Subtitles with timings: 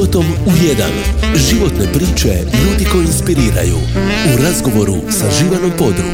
[0.00, 0.90] Životom u jedan.
[1.36, 2.28] Životne priče
[2.64, 3.76] ljudi koji inspiriraju.
[4.34, 6.12] U razgovoru sa Živanom Podrug.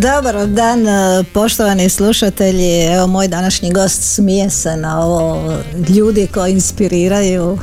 [0.00, 0.86] Dobar dan,
[1.32, 2.82] poštovani slušatelji.
[2.82, 5.52] Evo moj današnji gost smije se na ovo
[5.88, 7.58] ljudi koji inspiriraju.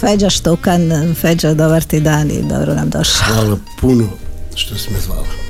[0.00, 3.34] Feđa Štukan, Feđa, dobar ti dan i dobro nam došao.
[3.34, 4.08] Hvala puno
[4.54, 5.43] što si me zvala.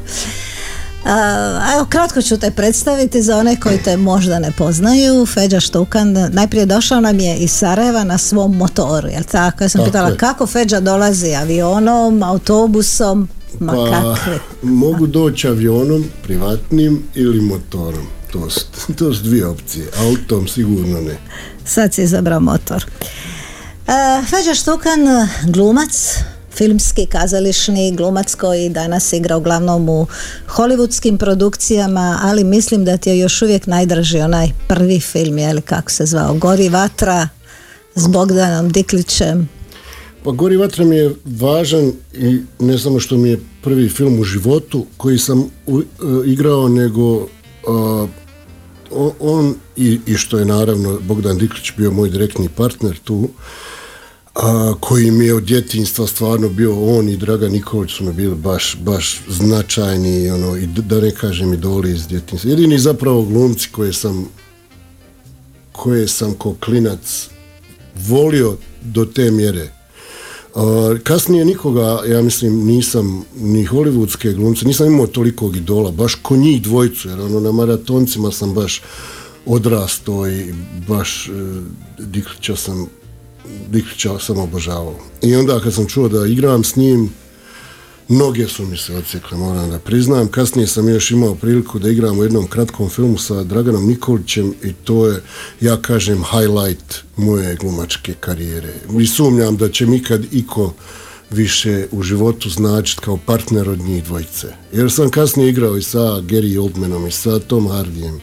[1.74, 5.26] Evo, kratko ću te predstaviti za one koji te možda ne poznaju.
[5.26, 9.64] Feđa Štukan, najprije došao nam je iz Sarajeva na svom motoru, jel tako?
[9.64, 13.28] Ja sam pitala kako Feđa dolazi avionom, autobusom,
[13.60, 14.16] ma pa,
[14.62, 18.06] mogu doći avionom, privatnim ili motorom.
[18.32, 18.66] To su,
[18.98, 19.86] to su dvije opcije.
[19.98, 21.16] Autom sigurno ne.
[21.64, 22.86] Sad si izabrao motor.
[23.86, 25.00] Uh, Feđa Štukan,
[25.46, 26.18] glumac,
[26.56, 30.06] filmski, kazališni glumac koji danas igra uglavnom u
[30.48, 35.62] hollywoodskim produkcijama, ali mislim da ti je još uvijek najdraži onaj prvi film, je li
[35.62, 37.28] kako se zvao, Gori vatra
[37.94, 39.48] s Bogdanom Diklićem.
[40.24, 44.24] Pa Gori vatra mi je važan i ne samo što mi je prvi film u
[44.24, 45.72] životu koji sam e,
[46.26, 47.26] igrao, nego
[49.20, 53.28] on i, i što je naravno Bogdan Diklić bio moj direktni partner tu,
[54.34, 58.34] a, koji mi je od djetinstva stvarno bio on i Draga Nikolić su mi bili
[58.34, 62.50] baš, baš značajni ono, i da ne kažem idoli iz djetinstva.
[62.50, 64.28] Jedini zapravo glumci koje sam
[65.72, 67.28] koje sam kao klinac
[67.94, 69.72] volio do te mjere.
[71.02, 76.62] kasnije nikoga, ja mislim, nisam ni hollywoodske glumce, nisam imao toliko idola, baš ko njih
[76.62, 78.82] dvojcu, jer ono na maratoncima sam baš
[79.46, 80.54] odrastao i
[80.88, 81.32] baš e,
[81.98, 82.88] Diklića sam
[83.70, 84.98] Diklića sam obožavao.
[85.22, 87.10] I onda kad sam čuo da igram s njim,
[88.08, 90.28] noge su mi se odsjekle, moram da priznam.
[90.28, 94.72] Kasnije sam još imao priliku da igram u jednom kratkom filmu sa Draganom Nikolićem i
[94.72, 95.22] to je,
[95.60, 98.74] ja kažem, highlight moje glumačke karijere.
[99.00, 100.72] I sumnjam da će mi kad iko
[101.30, 104.46] više u životu značiti kao partner od njih dvojice.
[104.72, 108.20] Jer sam kasnije igrao i sa Gary Oldmanom i sa Tom Hardijem,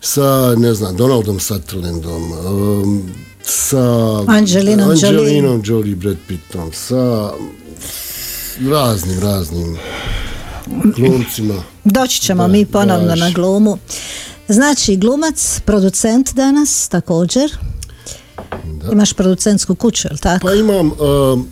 [0.00, 3.02] sa, ne znam, Donaldom Sutherlandom, um,
[3.44, 5.94] sa Angelinom, Angelinom Jolie.
[5.94, 7.30] Brad Pittom, sa
[8.70, 9.76] raznim, raznim
[10.96, 11.62] glumcima.
[11.84, 13.78] Doći ćemo mi ponovno na glumu.
[14.48, 17.50] Znači, glumac, producent danas također.
[18.64, 18.92] Da.
[18.92, 20.46] Imaš producentsku kuću, jel tako?
[20.46, 20.94] Pa imam, uh,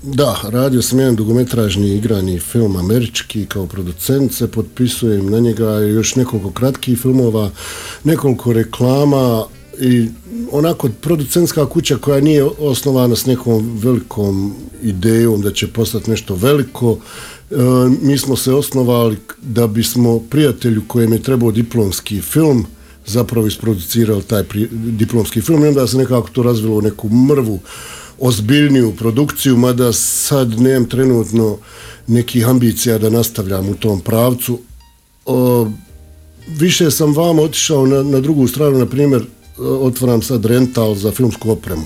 [0.03, 6.15] da, radio sam jedan dugometražni igrani film američki kao producent, se potpisujem na njega još
[6.15, 7.51] nekoliko kratkih filmova,
[8.05, 9.45] nekoliko reklama,
[9.81, 10.09] i
[10.51, 16.99] onako producentska kuća koja nije osnovana s nekom velikom idejom da će postati nešto veliko
[17.51, 17.57] e,
[18.03, 22.67] mi smo se osnovali da bismo prijatelju kojem je trebao diplomski film
[23.07, 27.61] zapravo isproducirali taj diplomski film i onda se nekako to razvilo u neku mrvu
[28.19, 31.59] ozbiljniju produkciju, mada sad nemam trenutno
[32.07, 34.59] nekih ambicija da nastavljam u tom pravcu.
[36.49, 39.23] više sam vam otišao na, na drugu stranu, na primjer,
[39.59, 41.85] otvaram sad rental za filmsku opremu.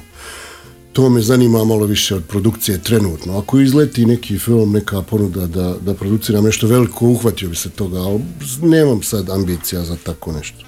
[0.92, 3.38] To me zanima malo više od produkcije trenutno.
[3.38, 7.98] Ako izleti neki film, neka ponuda da, da produciram nešto veliko, uhvatio bi se toga,
[7.98, 8.20] ali
[8.62, 10.64] nemam sad ambicija za tako nešto.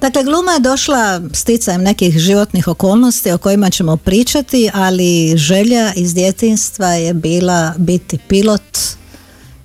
[0.00, 6.14] Dakle, gluma je došla sticajem nekih životnih okolnosti o kojima ćemo pričati, ali želja iz
[6.14, 8.78] djetinstva je bila biti pilot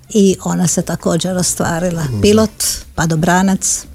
[0.09, 2.03] i ona se također ostvarila.
[2.03, 2.21] Mhm.
[2.21, 2.63] Pilot,
[2.95, 3.85] padobranac,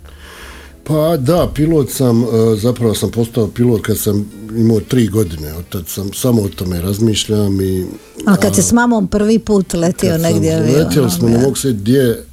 [0.84, 2.26] pa da, pilot sam, e,
[2.56, 7.60] zapravo sam postao pilot kad sam imao tri godine, od sam samo o tome razmišljam
[7.60, 7.86] i...
[8.26, 10.86] A kad si s mamom prvi put letio negdje avionom?
[10.86, 12.24] Letio smo, ne mogu se gdje,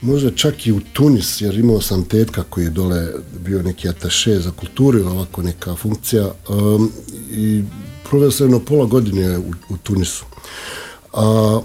[0.00, 3.08] možda čak i u Tunis, jer imao sam tetka koji je dole
[3.44, 6.92] bio neki ataše za kulturu ili ovako neka funkcija um,
[7.30, 7.62] i
[8.08, 10.24] proveo sam jedno pola godine u, u Tunisu.
[11.12, 11.60] A,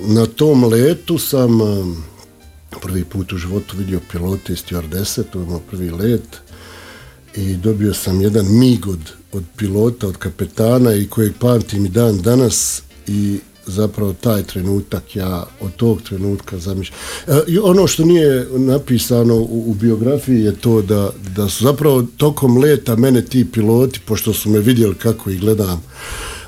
[0.16, 1.60] na tom letu sam
[2.82, 6.40] prvi put u životu vidio pilote i stewardese, to je moj prvi let.
[7.36, 8.88] I dobio sam jedan mig
[9.32, 12.82] od, pilota, od kapetana i kojeg pamtim i dan danas.
[13.06, 16.98] I zapravo taj trenutak ja od tog trenutka zamišljam.
[17.26, 22.96] E, ono što nije napisano u, biografiji je to da, da su zapravo tokom leta
[22.96, 25.82] mene ti piloti, pošto su me vidjeli kako ih gledam,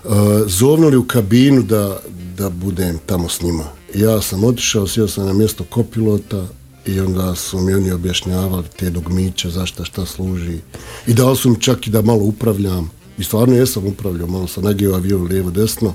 [0.05, 0.13] uh,
[0.47, 2.01] zovnuli u kabinu da,
[2.39, 6.47] da budem tamo s njima ja sam otišao, sjeo sam na mjesto kopilota
[6.87, 10.59] i onda su mi oni objašnjavali te dogmiće, zašto šta služi.
[11.07, 12.91] I dao su mi čak i da malo upravljam.
[13.19, 15.95] I stvarno jesam upravljao, malo sam nagio avion lijevo desno.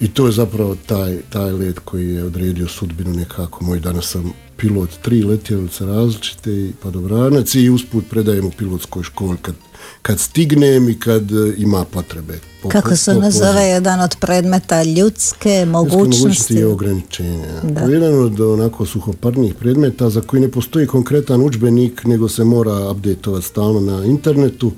[0.00, 3.80] I to je zapravo taj, taj let koji je odredio sudbinu nekako moj.
[3.80, 9.54] Danas sam pilot tri letjelice različite i padobranac i usput predajem u pilotskoj školi kad,
[10.02, 12.38] kad stignem i kad e, ima potrebe.
[12.62, 16.22] Po, Kako se nazove jedan od predmeta ljudske mogućnosti?
[16.22, 17.60] mogućnosti i ograničenja.
[17.62, 17.80] Da.
[17.80, 23.46] Jedan od onako suhoparnih predmeta za koji ne postoji konkretan udžbenik nego se mora updateovati
[23.46, 24.72] stalno na internetu,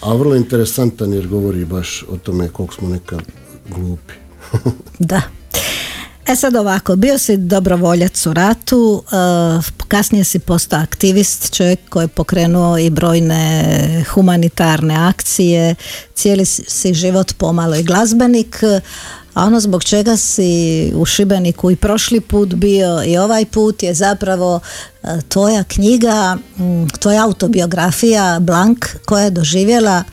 [0.00, 3.18] a vrlo interesantan jer govori baš o tome koliko smo neka
[3.68, 4.14] glupi.
[4.98, 5.39] da.
[6.30, 12.04] E sad ovako, bio si dobrovoljac u ratu, uh, kasnije si postao aktivist, čovjek koji
[12.04, 15.74] je pokrenuo i brojne humanitarne akcije,
[16.14, 18.62] cijeli si život pomalo i glazbenik,
[19.34, 23.94] a ono zbog čega si u Šibeniku i prošli put bio i ovaj put je
[23.94, 24.60] zapravo
[25.02, 26.36] uh, tvoja knjiga,
[26.98, 30.04] tvoja autobiografija Blank koja je doživjela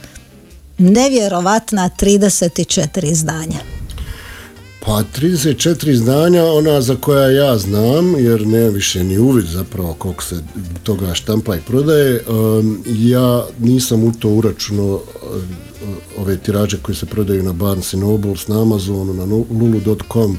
[0.77, 3.76] nevjerovatna 34 izdanja.
[4.87, 10.23] Pa 34 izdanja, ona za koja ja znam, jer ne više ni uvid zapravo koliko
[10.23, 10.43] se
[10.83, 12.23] toga štampa i prodaje,
[12.87, 15.01] ja nisam u to uračuno uh,
[16.17, 19.23] ove tirađe koje se prodaju na Barnes Noble, na Amazonu, na
[19.59, 20.37] lulu.com,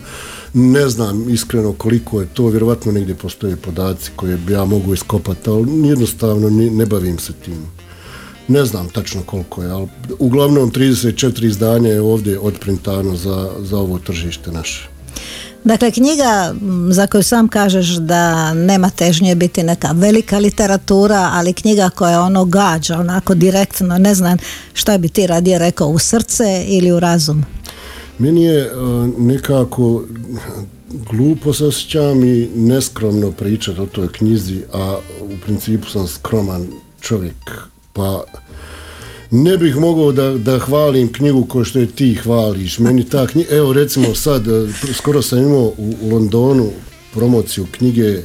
[0.55, 5.51] ne znam iskreno koliko je to, vjerovatno negdje postoje podaci koje bi ja mogu iskopati,
[5.51, 7.78] ali jednostavno ne bavim se tim.
[8.49, 13.99] Ne znam tačno koliko je, ali uglavnom 34 izdanja je ovdje odprintano za, za ovo
[13.99, 14.89] tržište naše.
[15.65, 16.55] Dakle, knjiga
[16.91, 22.45] za koju sam kažeš da nema težnje biti neka velika literatura, ali knjiga koja ono
[22.45, 24.39] gađa, onako direktno, ne znam
[24.73, 27.45] šta bi ti radije rekao, u srce ili u razum?
[28.19, 28.71] Meni je e,
[29.19, 30.05] nekako
[31.11, 36.67] glupo se osjećam i neskromno pričati o toj knjizi, a u principu sam skroman
[37.01, 37.69] čovjek
[37.99, 38.25] pa
[39.31, 42.79] ne bih mogao da, da hvalim knjigu kao što je ti hvališ.
[42.79, 46.71] Meni ta knjiga, evo recimo sad, e, skoro sam imao u, Londonu
[47.15, 48.23] promociju knjige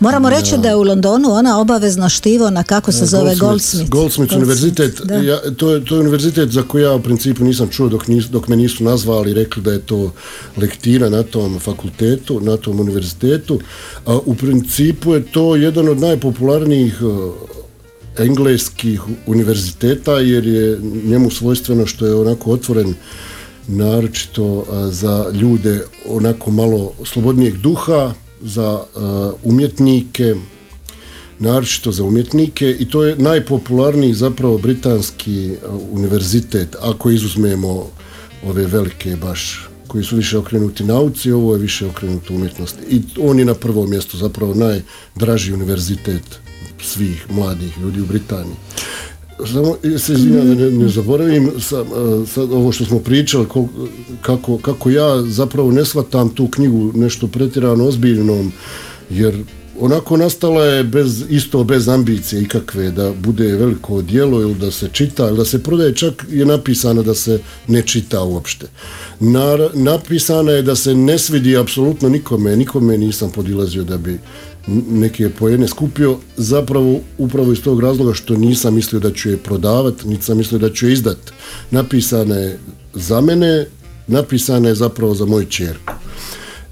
[0.00, 3.90] Moramo reći da je u Londonu ona obavezno štivo na kako se zove Goldsmith.
[3.90, 7.88] Goldsmith, univerzitet, ja, to, je, to je univerzitet za koji ja u principu nisam čuo
[7.88, 10.12] dok, nis, dok me nisu nazvali i rekli da je to
[10.56, 13.60] lektira na tom fakultetu, na tom univerzitetu.
[14.06, 17.02] A u principu je to jedan od najpopularnijih
[18.18, 22.94] engleskih univerziteta jer je njemu svojstveno što je onako otvoren
[23.68, 28.84] naročito za ljude onako malo slobodnijeg duha, za
[29.42, 30.34] umjetnike,
[31.38, 35.50] naročito za umjetnike i to je najpopularniji zapravo britanski
[35.90, 37.86] univerzitet ako izuzmemo
[38.46, 42.78] ove velike baš koji su više okrenuti nauci, ovo je više okrenuto umjetnosti.
[42.90, 46.43] I on je na prvom mjestu zapravo najdraži univerzitet
[46.84, 48.56] svih mladih ljudi u Britaniji.
[49.52, 51.84] Samo se izvinjam da ne, ne zaboravim sa,
[52.26, 53.46] sad ovo što smo pričali
[54.22, 58.52] kako, kako ja zapravo ne shvatam tu knjigu nešto pretjerano ozbiljnom
[59.10, 59.44] jer
[59.80, 64.88] onako nastala je bez, isto bez ambicije ikakve da bude veliko djelo ili da se
[64.92, 68.66] čita ili da se prodaje čak je napisano da se ne čita uopšte.
[69.74, 74.18] napisana je da se ne svidi apsolutno nikome, nikome nisam podilazio da bi
[74.90, 80.04] neke pojene skupio zapravo upravo iz tog razloga što nisam mislio da ću je prodavat,
[80.04, 81.18] niti sam mislio da ću je izdat.
[81.70, 82.58] Napisana je
[82.94, 83.66] za mene,
[84.06, 85.92] napisana je zapravo za moju čerku.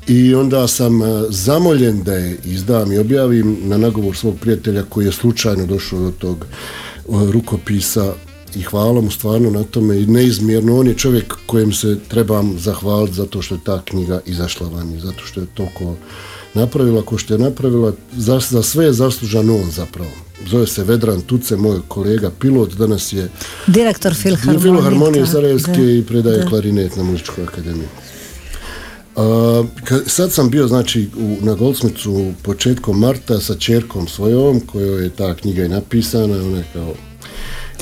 [0.09, 5.06] I onda sam e, zamoljen da je izdam i objavim na nagovor svog prijatelja koji
[5.06, 6.47] je slučajno došao do tog
[7.09, 8.14] rukopisa
[8.55, 13.14] i hvala mu stvarno na tome i neizmjerno on je čovjek kojem se trebam zahvaliti
[13.14, 15.97] zato što je ta knjiga izašla vani, zato što je toliko
[16.54, 20.11] napravila ko što je napravila, za, za sve je zaslužan on zapravo.
[20.47, 23.28] Zove se Vedran Tuce, moj kolega pilot, danas je
[23.66, 27.88] direktor Filharmonije, Filharmonije Sarajevske i predaje klarinet na muzičkoj akademiji.
[30.06, 35.35] sad sam bio znači u, na Goldsmicu početkom marta sa čerkom svojom kojoj je ta
[35.35, 36.94] knjiga i napisana ona je kao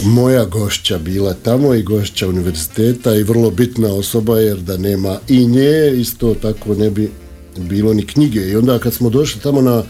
[0.02, 5.46] moja gošća bila tamo i gošća univerziteta i vrlo bitna osoba jer da nema i
[5.46, 7.10] nje isto tako ne bi
[7.56, 8.40] bilo ni knjige.
[8.40, 9.82] I onda kad smo došli tamo na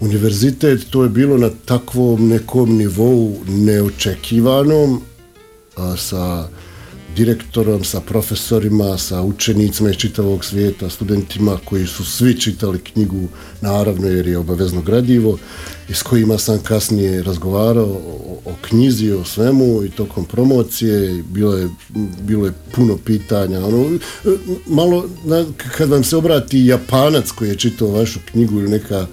[0.00, 5.00] univerzitet to je bilo na takvom nekom nivou neočekivanom
[5.76, 6.48] a, sa
[7.16, 13.28] direktorom, sa profesorima, sa učenicima iz čitavog svijeta, studentima koji su svi čitali knjigu,
[13.60, 15.38] naravno jer je obavezno gradivo,
[15.88, 21.56] i s kojima sam kasnije razgovarao o, o knjizi, o svemu i tokom promocije, bilo
[21.56, 21.68] je,
[22.20, 23.66] bilo je puno pitanja.
[23.66, 23.98] Ono,
[24.66, 25.08] malo,
[25.76, 29.06] kad vam se obrati Japanac koji je čitao vašu knjigu ili neka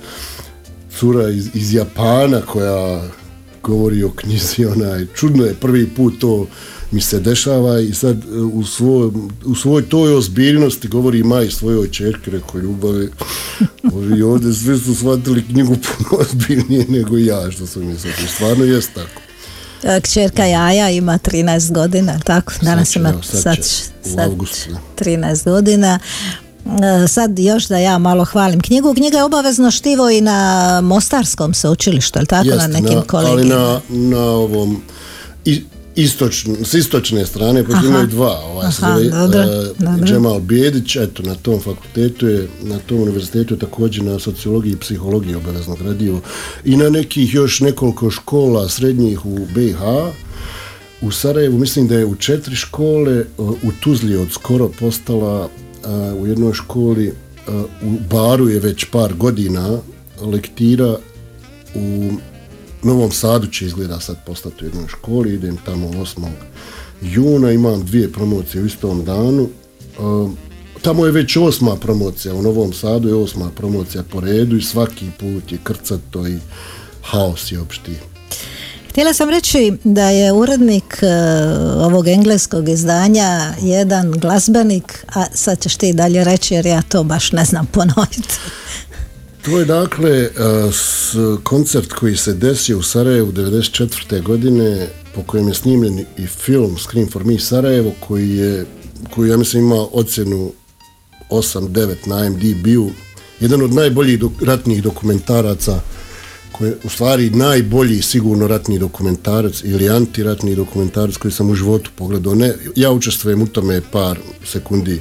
[0.99, 3.09] cura iz, iz Japana koja
[3.63, 6.47] govori o knjizi, onaj, čudno je prvi put to
[6.91, 9.11] mi se dešava i sad e, u, svoj,
[9.45, 13.09] u svoj toj ozbiljnosti govori maj svojoj čerke, reko ljubavi,
[14.17, 18.89] i ovdje svi su shvatili knjigu puno ozbiljnije nego ja, što sam mislio, stvarno jest
[18.93, 19.21] tako.
[20.03, 22.53] Kćerka Jaja ima 13 godina, tako?
[22.61, 23.57] Danas ima sad, sad,
[24.13, 24.31] sad,
[24.99, 25.99] 13 godina.
[27.03, 28.93] E, sad još da ja malo hvalim knjigu.
[28.93, 33.81] Knjiga je obavezno štivo i na Mostarskom sveučilištu, ali tako na nekim na, Ali na,
[33.89, 34.81] na ovom
[35.45, 35.63] i,
[35.95, 41.35] istočn, s istočne strane, pa imaju dva, ovaj Aha, se zove, Džemal Bijedić, eto, na
[41.35, 46.19] tom fakultetu je, na tom univerzitetu je također na sociologiji i psihologiji obavezno gradio
[46.65, 49.79] i na nekih još nekoliko škola srednjih u BiH,
[51.01, 55.49] u Sarajevu mislim da je u četiri škole, u Tuzli od skoro postala
[56.19, 57.13] u jednoj školi
[57.83, 59.79] u Baru je već par godina
[60.21, 60.97] lektira
[61.75, 62.11] u
[62.83, 66.27] Novom Sadu će izgleda sad postati u jednoj školi, idem tamo 8.
[67.01, 69.49] juna, imam dvije promocije u istom danu.
[70.81, 75.05] Tamo je već osma promocija, u Novom Sadu je osma promocija po redu i svaki
[75.19, 76.37] put je krcato i
[77.01, 77.95] haos je opšti.
[78.89, 81.07] Htjela sam reći da je urednik e,
[81.75, 87.31] ovog engleskog izdanja jedan glazbenik, a sad ćeš ti dalje reći jer ja to baš
[87.31, 88.35] ne znam ponoviti.
[89.45, 90.29] To je dakle e,
[91.43, 94.23] koncert koji se desio u Sarajevu 1994.
[94.23, 98.65] godine po kojem je snimljen i film Scream for Me Sarajevo koji je
[99.15, 100.51] koji ja mislim ima ocjenu
[101.29, 102.91] 8-9 na IMDb-u
[103.39, 105.81] jedan od najboljih ratnih dokumentaraca
[106.51, 111.91] koji je u stvari najbolji sigurno ratni dokumentarac ili antiratni dokumentarac koji sam u životu
[111.95, 112.35] pogledao.
[112.35, 114.99] Ne, ja učestvujem u tome par sekundi,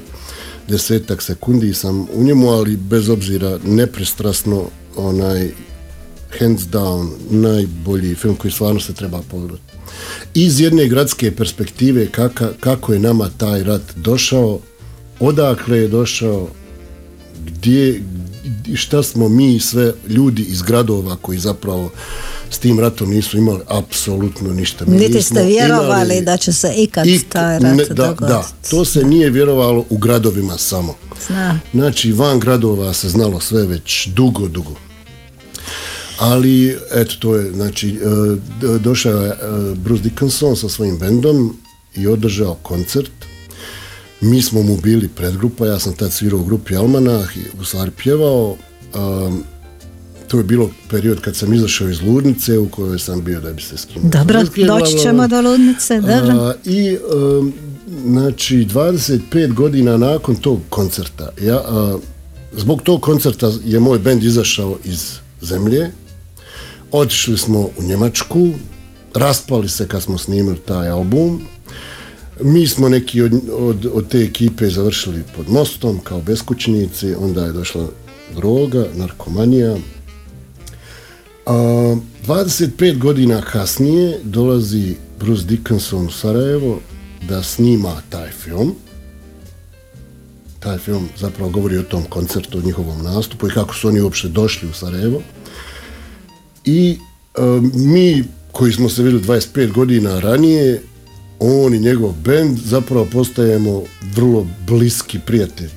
[0.71, 4.65] desetak sekundi sam u njemu, ali bez obzira nepristrasno
[4.97, 5.51] onaj
[6.39, 9.63] hands down najbolji film koji stvarno se treba pogledati.
[10.35, 14.61] Iz jedne gradske perspektive kaka, kako je nama taj rat došao,
[15.21, 16.49] odakle je došao,
[17.47, 18.03] gdje,
[18.75, 21.91] šta smo mi sve ljudi iz gradova koji zapravo
[22.51, 24.85] s tim ratom nisu imali apsolutno ništa.
[24.87, 29.05] Mi Niti ste vjerovali da će se ikad taj rat ne, da, da, to se
[29.05, 30.95] nije vjerovalo u gradovima samo.
[31.27, 31.61] Zna.
[31.75, 34.75] Znači, van gradova se znalo sve već dugo, dugo.
[36.19, 39.37] Ali, eto, to je, znači, e, došao je e,
[39.75, 41.57] Bruce Dickinson sa svojim bendom
[41.97, 43.11] i održao koncert
[44.21, 47.91] mi smo mu bili predgrupa, ja sam tad svirao u grupi Almanah i u stvari
[47.91, 48.57] pjevao.
[48.95, 49.45] Um,
[50.31, 53.63] to je bilo period kad sam izašao iz Ludnice u kojoj sam bio da bi
[53.63, 54.11] se skinuo.
[54.11, 56.55] Dobro, doći ćemo do Ludnice, dobro.
[56.65, 57.53] I um,
[58.07, 61.63] znači 25 godina nakon tog koncerta, ja,
[62.53, 65.91] zbog tog koncerta je moj bend izašao iz zemlje,
[66.93, 68.51] otišli smo u Njemačku,
[69.15, 71.43] raspali se kad smo snimili taj album,
[72.43, 73.33] mi smo neki od,
[73.93, 77.87] od, te ekipe završili pod mostom kao beskućnici, onda je došla
[78.37, 79.77] droga, narkomanija.
[81.47, 86.81] A 25 godina kasnije dolazi Bruce Dickinson u Sarajevo
[87.29, 88.75] da snima taj film.
[90.61, 94.29] Taj film zapravo govori o tom koncertu, o njihovom nastupu i kako su oni uopće
[94.29, 95.23] došli u Sarajevo.
[96.65, 96.99] I
[97.75, 100.83] mi koji smo se vidjeli 25 godina ranije
[101.39, 103.83] on i njegov bend zapravo postajemo
[104.15, 105.71] vrlo bliski prijatelji.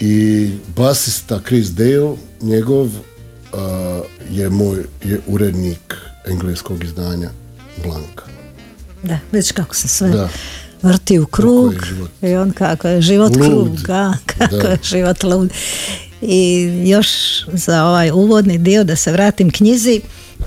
[0.00, 2.88] I basista Chris Dale, njegov,
[4.30, 7.30] je moj je urednik engleskog izdanja
[7.84, 8.24] Blanka.
[9.02, 10.28] Da, već kako se sve
[10.82, 11.74] vrti u krug
[12.22, 13.68] i on kako je život krug,
[14.36, 15.50] kako je život lud.
[16.22, 17.08] I još
[17.52, 20.00] za ovaj uvodni dio da se vratim knjizi,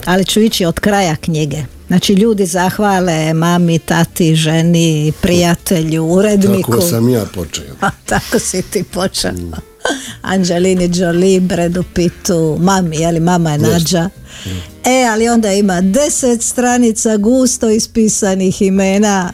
[0.06, 1.64] ali ću ići od kraja knjige.
[1.88, 6.72] Znači ljudi zahvale mami, tati, ženi, prijatelju, uredniku.
[6.72, 7.66] Tako sam ja počeo.
[7.82, 9.32] A, tako si ti počeo.
[9.32, 9.73] Mm.
[10.22, 14.10] Angelini Jolie, Bredu Pitu, mami, ali mama je Nađa.
[14.46, 14.50] Mm.
[14.90, 19.34] E, ali onda ima deset stranica gusto ispisanih imena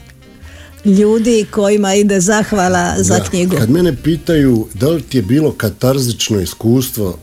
[0.86, 3.56] ljudi kojima ide zahvala za knjigu.
[3.58, 7.18] Kad mene pitaju da li ti je bilo katarzično iskustvo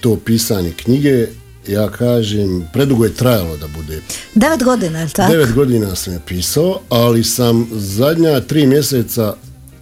[0.00, 1.26] to pisanje knjige,
[1.68, 4.00] ja kažem, predugo je trajalo da bude.
[4.34, 5.32] Devet godina, je tako?
[5.32, 9.34] Devet godina sam je pisao, ali sam zadnja tri mjeseca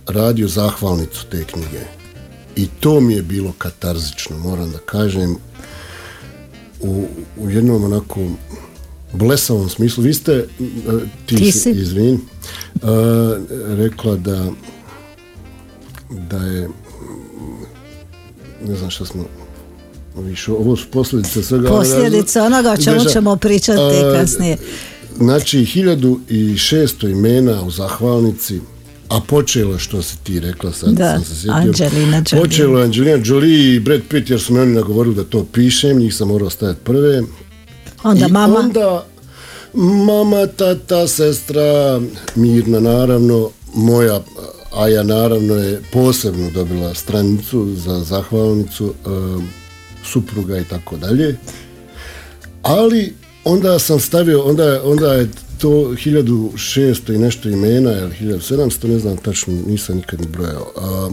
[0.06, 1.99] radio zahvalnicu te knjige.
[2.60, 5.36] I to mi je bilo katarzično, moram da kažem,
[6.80, 8.20] u, u jednom onako
[9.12, 10.04] blesavom smislu.
[10.04, 10.46] Vi ste,
[11.26, 12.20] ti, ti si, izvin,
[13.76, 14.50] rekla da
[16.10, 16.68] da je
[18.66, 19.24] ne znam što smo
[20.16, 21.68] Više, ovo su posljedice svega.
[21.68, 24.56] Posljedice onoga o čemu ćemo pričati kasnije.
[25.16, 28.60] Znači, 1600 imena u zahvalnici,
[29.10, 31.54] a počelo što si ti rekla sad, da, sam se sjetio.
[31.54, 32.44] Angelina Jolie.
[32.44, 36.14] Počelo Angelina Jolie i Brad Pitt jer su me oni nagovorili da to pišem, njih
[36.14, 37.22] sam morao staviti prve.
[38.02, 38.58] Onda I mama.
[38.58, 39.06] onda
[39.74, 42.00] mama, tata, sestra,
[42.34, 44.20] Mirna naravno, moja
[44.76, 49.48] Aja naravno je posebno dobila stranicu za zahvalnicu, um,
[50.04, 51.36] supruga i tako dalje.
[52.62, 53.14] Ali
[53.44, 55.28] onda sam stavio, onda, onda je
[55.60, 60.72] to 1600 i nešto imena, ili 1700, ne znam tačno, nisam nikad ni brojao.
[60.76, 61.10] A,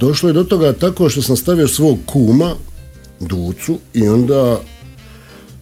[0.00, 2.54] došlo je do toga tako što sam stavio svog kuma,
[3.20, 4.60] Ducu, i onda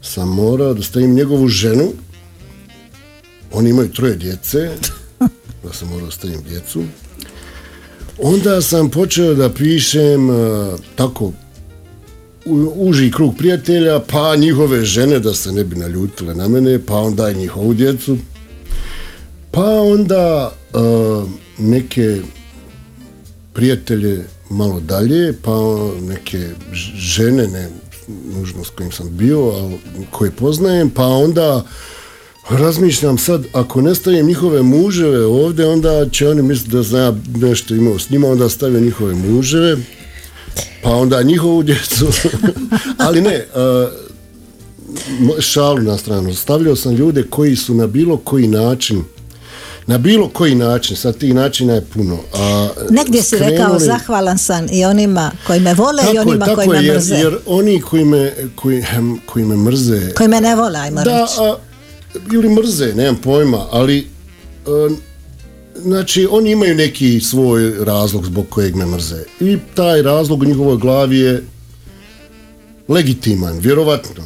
[0.03, 1.93] sam morao da stavim njegovu ženu,
[3.53, 4.71] oni imaju troje djece,
[5.65, 6.85] da sam morao da stavim djecu.
[8.23, 11.33] Onda sam počeo da pišem a, tako
[12.77, 17.31] uži krug prijatelja, pa njihove žene da se ne bi naljutile na mene, pa onda
[17.31, 18.17] i njihovu djecu,
[19.51, 21.25] pa onda a,
[21.59, 22.21] neke
[23.53, 25.53] prijatelje malo dalje, pa
[26.01, 26.49] neke
[26.97, 27.69] žene, ne
[28.35, 29.79] nužno s kojim sam bio, ali
[30.11, 31.65] koje poznajem, pa onda
[32.51, 37.75] razmišljam sad, ako ne stavim njihove muževe ovdje, onda će oni misliti da ja nešto
[37.75, 39.77] imao s njima, onda stavio njihove muževe,
[40.83, 42.07] pa onda njihovu djecu,
[42.99, 43.47] ali ne,
[45.21, 49.05] mo- šalu na stranu, stavljao sam ljude koji su na bilo koji način
[49.87, 52.19] na bilo koji način, sad tih načina je puno.
[52.35, 56.21] A Negdje si rekao skrenuli- zahvalan sam i onima koji me vole i Tako je,
[56.21, 57.15] onima tako koji me je, jer, mrze.
[57.15, 58.85] jer oni koji me, koji,
[59.27, 61.35] koji me mrze, Koji me ne vole, ajmo da, reći.
[61.41, 61.57] a,
[62.33, 64.07] ili mrze, nemam pojma, ali
[64.67, 64.89] a,
[65.83, 69.25] znači oni imaju neki svoj razlog zbog kojeg me mrze.
[69.41, 71.45] I taj razlog u njihovoj glavi je
[72.89, 74.25] legitiman, vjerovatno.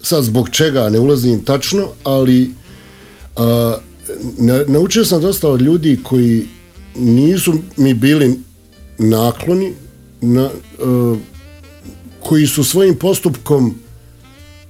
[0.00, 2.50] Sad zbog čega ne ulazim tačno, ali
[3.36, 3.76] a,
[4.38, 6.46] na- naučio sam dosta od ljudi koji
[6.96, 8.38] nisu mi bili
[8.98, 9.72] nakloni,
[10.20, 11.16] na, a,
[12.20, 13.74] koji su svojim postupkom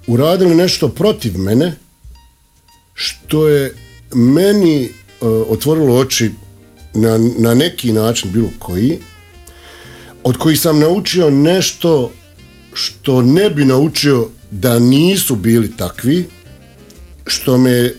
[0.07, 1.77] uradili nešto protiv mene,
[2.95, 3.75] što je
[4.15, 4.89] meni
[5.49, 6.31] otvorilo oči
[6.95, 8.99] na, na neki način, bilo koji,
[10.25, 12.11] od kojih sam naučio nešto
[12.73, 16.29] što ne bi naučio da nisu bili takvi,
[17.27, 17.93] što me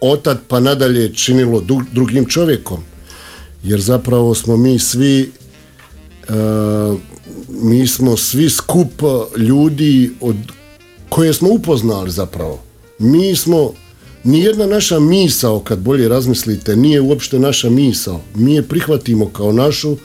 [0.00, 2.82] otad pa nadalje činilo drugim čovjekom.
[3.62, 5.32] Jer zapravo smo mi svi
[6.28, 6.32] e,
[7.48, 9.02] mi smo svi skup
[9.36, 10.36] ljudi od
[11.08, 12.62] koje smo upoznali zapravo.
[12.98, 13.72] Mi smo,
[14.24, 18.20] nijedna naša misao, kad bolje razmislite, nije uopšte naša misao.
[18.34, 19.96] Mi je prihvatimo kao našu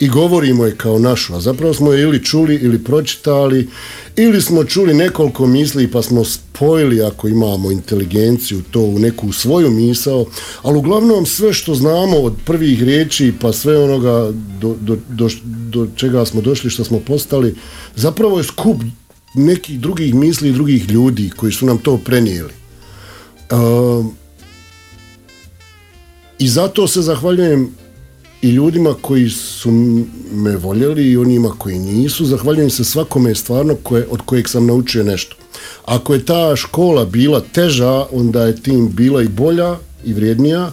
[0.00, 3.68] i govorimo je kao našu, a zapravo smo je ili čuli ili pročitali,
[4.16, 9.70] ili smo čuli nekoliko misli pa smo spojili ako imamo inteligenciju to u neku svoju
[9.70, 10.26] misao,
[10.62, 15.88] ali uglavnom sve što znamo od prvih riječi pa sve onoga do, do, do, do
[15.96, 17.54] čega smo došli, što smo postali,
[17.96, 18.82] zapravo je skup
[19.34, 22.61] nekih drugih misli i drugih ljudi koji su nam to prenijeli.
[23.52, 24.16] Um,
[26.38, 27.74] I zato se zahvaljujem
[28.42, 29.70] i ljudima koji su
[30.32, 32.24] me voljeli i onima koji nisu.
[32.24, 35.36] Zahvaljujem se svakome stvarno koje, od kojeg sam naučio nešto.
[35.84, 40.70] Ako je ta škola bila teža, onda je tim bila i bolja i vrijednija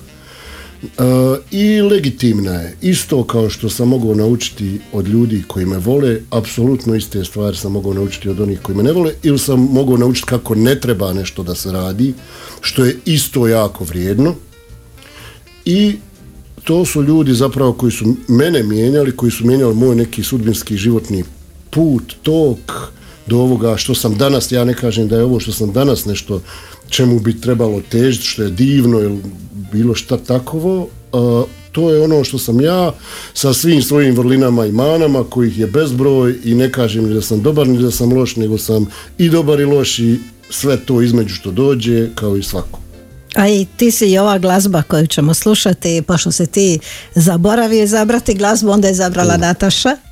[1.51, 2.75] i legitimna je.
[2.81, 7.71] Isto kao što sam mogao naučiti od ljudi koji me vole, apsolutno iste stvari sam
[7.71, 11.13] mogao naučiti od onih koji me ne vole ili sam mogao naučiti kako ne treba
[11.13, 12.13] nešto da se radi,
[12.61, 14.35] što je isto jako vrijedno
[15.65, 15.95] i
[16.63, 21.23] to su ljudi zapravo koji su mene mijenjali, koji su mijenjali moj neki sudbinski životni
[21.69, 22.91] put, tok
[23.27, 26.41] do ovoga što sam danas, ja ne kažem da je ovo što sam danas nešto
[26.89, 29.21] čemu bi trebalo težiti, što je divno ili
[29.71, 30.87] bilo šta takovo,
[31.71, 32.93] to je ono što sam ja
[33.33, 37.41] sa svim svojim vrlinama i manama kojih je bezbroj i ne kažem ni da sam
[37.41, 38.85] dobar ni da sam loš, nego sam
[39.17, 42.79] i dobar i loš i sve to između što dođe kao i svako.
[43.35, 46.79] A i ti si i ova glazba koju ćemo slušati, pošto se ti
[47.15, 50.08] zaboravio izabrati glazbu, onda je izabrala Nataša.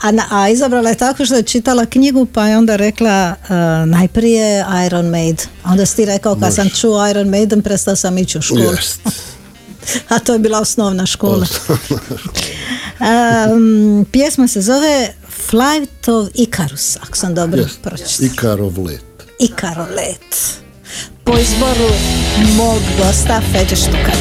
[0.00, 3.48] A, na- a izabrala je tako što je čitala knjigu pa je onda rekla uh,
[3.88, 5.42] najprije Iron Maid.
[5.64, 8.60] Onda si ti rekao kad sam čuo Iron Maiden prestao sam ići u školu.
[8.62, 9.00] Jest.
[10.08, 11.46] A to je bila osnovna škola.
[13.00, 15.08] Um, pjesma se zove
[15.40, 17.82] Flight of Icarus, ako sam dobro Jest.
[17.82, 18.30] pročitala.
[18.32, 19.04] Ikarov let.
[19.40, 20.56] Ikarolet.
[21.24, 21.90] Po izboru
[22.56, 24.16] mog gosta Feđe Štukar.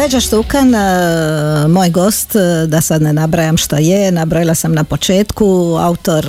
[0.00, 4.84] Feđa Štukan, e, moj gost, e, da sad ne nabrajam što je, nabrojila sam na
[4.84, 6.26] početku, autor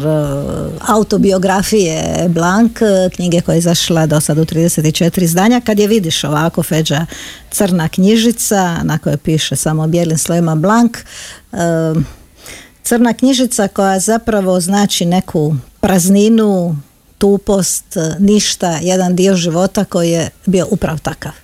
[0.88, 2.80] autobiografije Blank,
[3.16, 5.62] knjige koja je izašla do sad u 34 izdanja.
[5.62, 7.06] Kad je vidiš ovako, Feđa,
[7.52, 10.98] crna knjižica na kojoj piše samo bijelim slojima Blank,
[12.84, 16.76] crna knjižica koja zapravo znači neku prazninu,
[17.18, 21.41] tupost, ništa, jedan dio života koji je bio upravo takav.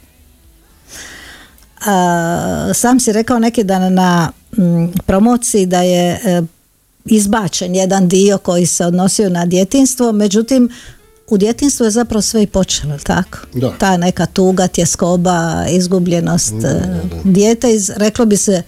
[1.88, 4.32] A, sam si rekao neki dan na
[5.06, 6.42] promociji da je e,
[7.06, 10.70] izbačen jedan dio koji se odnosio na djetinstvo, međutim
[11.28, 13.38] u djetinstvu je zapravo sve i počelo, tako?
[13.54, 13.74] Da.
[13.78, 18.64] Ta neka tuga, tjeskoba, izgubljenost da, e, dijete iz, reklo bi se,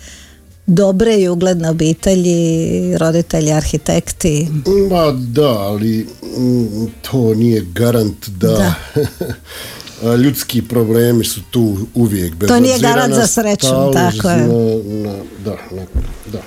[0.70, 4.48] dobre i ugledne obitelji, roditelji, arhitekti.
[4.90, 8.74] Ma da, ali mm, to nije garant da, da.
[10.24, 12.36] ljudski problemi su tu uvijek.
[12.36, 14.48] Bez to nije garant za srećom, tako je.
[15.44, 15.58] da,
[16.32, 16.42] da.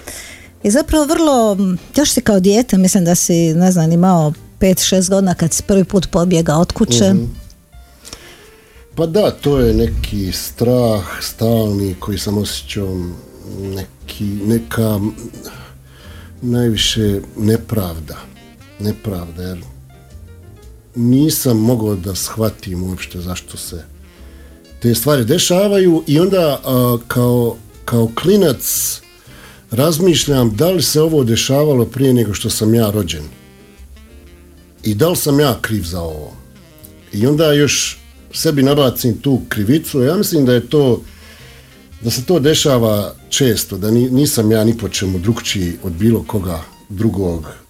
[0.63, 1.57] I zapravo vrlo,
[1.97, 5.85] još si kao dijete, mislim da si, ne znam, imao 5-6 godina kad si prvi
[5.85, 7.15] put pobjega od kuće.
[7.15, 7.25] Mhm.
[8.95, 12.97] Pa da, to je neki strah stalni koji sam osjećao
[13.59, 15.01] neki, neka
[16.43, 18.17] najviše nepravda.
[18.79, 19.59] Nepravda, jer
[20.95, 23.85] nisam mogao da shvatim uopšte zašto se
[24.83, 26.61] te stvari dešavaju i onda
[27.09, 29.01] kao, kao klinac
[29.71, 33.25] razmišljam da li se ovo dešavalo prije nego što sam ja rođen
[34.83, 36.33] i da li sam ja kriv za ovo
[37.13, 37.99] i onda još
[38.33, 41.01] sebi nabacim tu krivicu ja mislim da je to
[42.01, 46.63] da se to dešava često, da nisam ja ni po čemu drugčiji od bilo koga
[46.89, 47.62] drugog.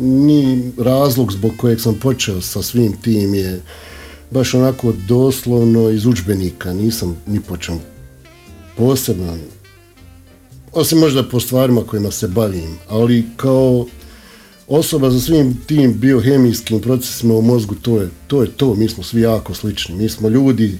[0.00, 3.62] Ni razlog zbog kojeg sam počeo sa svim tim je
[4.30, 7.80] baš onako doslovno iz udžbenika, nisam ni po čemu
[8.76, 9.36] posebno,
[10.72, 13.86] osim možda po stvarima kojima se bavim, ali kao
[14.68, 18.74] osoba za svim tim biohemijskim procesima u mozgu, to je to, je to.
[18.74, 20.78] mi smo svi jako slični, mi smo ljudi,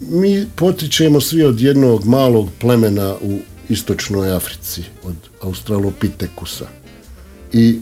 [0.00, 6.66] mi potičemo svi od jednog malog plemena u istočnoj Africi, od Australopitekusa.
[7.52, 7.78] I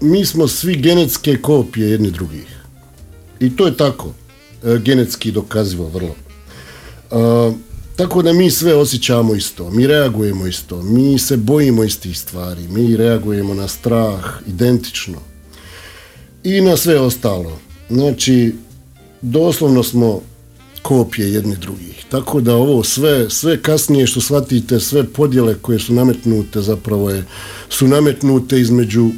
[0.00, 2.62] mi smo svi genetske kopije jedni drugih.
[3.40, 4.14] I to je tako,
[4.64, 6.14] e, genetski dokazivo vrlo.
[7.10, 7.52] E,
[7.96, 12.96] tako da mi sve osjećamo isto, mi reagujemo isto, mi se bojimo istih stvari, mi
[12.96, 15.18] reagujemo na strah identično
[16.44, 17.58] i na sve ostalo.
[17.90, 18.54] Znači,
[19.22, 20.20] doslovno smo
[20.82, 22.04] kopije jedni drugih.
[22.08, 27.24] Tako da ovo sve, sve kasnije što shvatite, sve podjele koje su nametnute zapravo je,
[27.68, 29.10] su nametnute između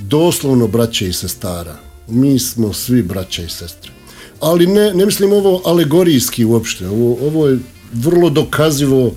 [0.00, 1.76] doslovno braće i sestara.
[2.08, 3.92] Mi smo svi braća i sestre.
[4.40, 6.88] Ali ne, ne mislim ovo alegorijski uopšte.
[6.88, 7.58] Ovo, ovo je
[7.92, 9.12] vrlo dokazivo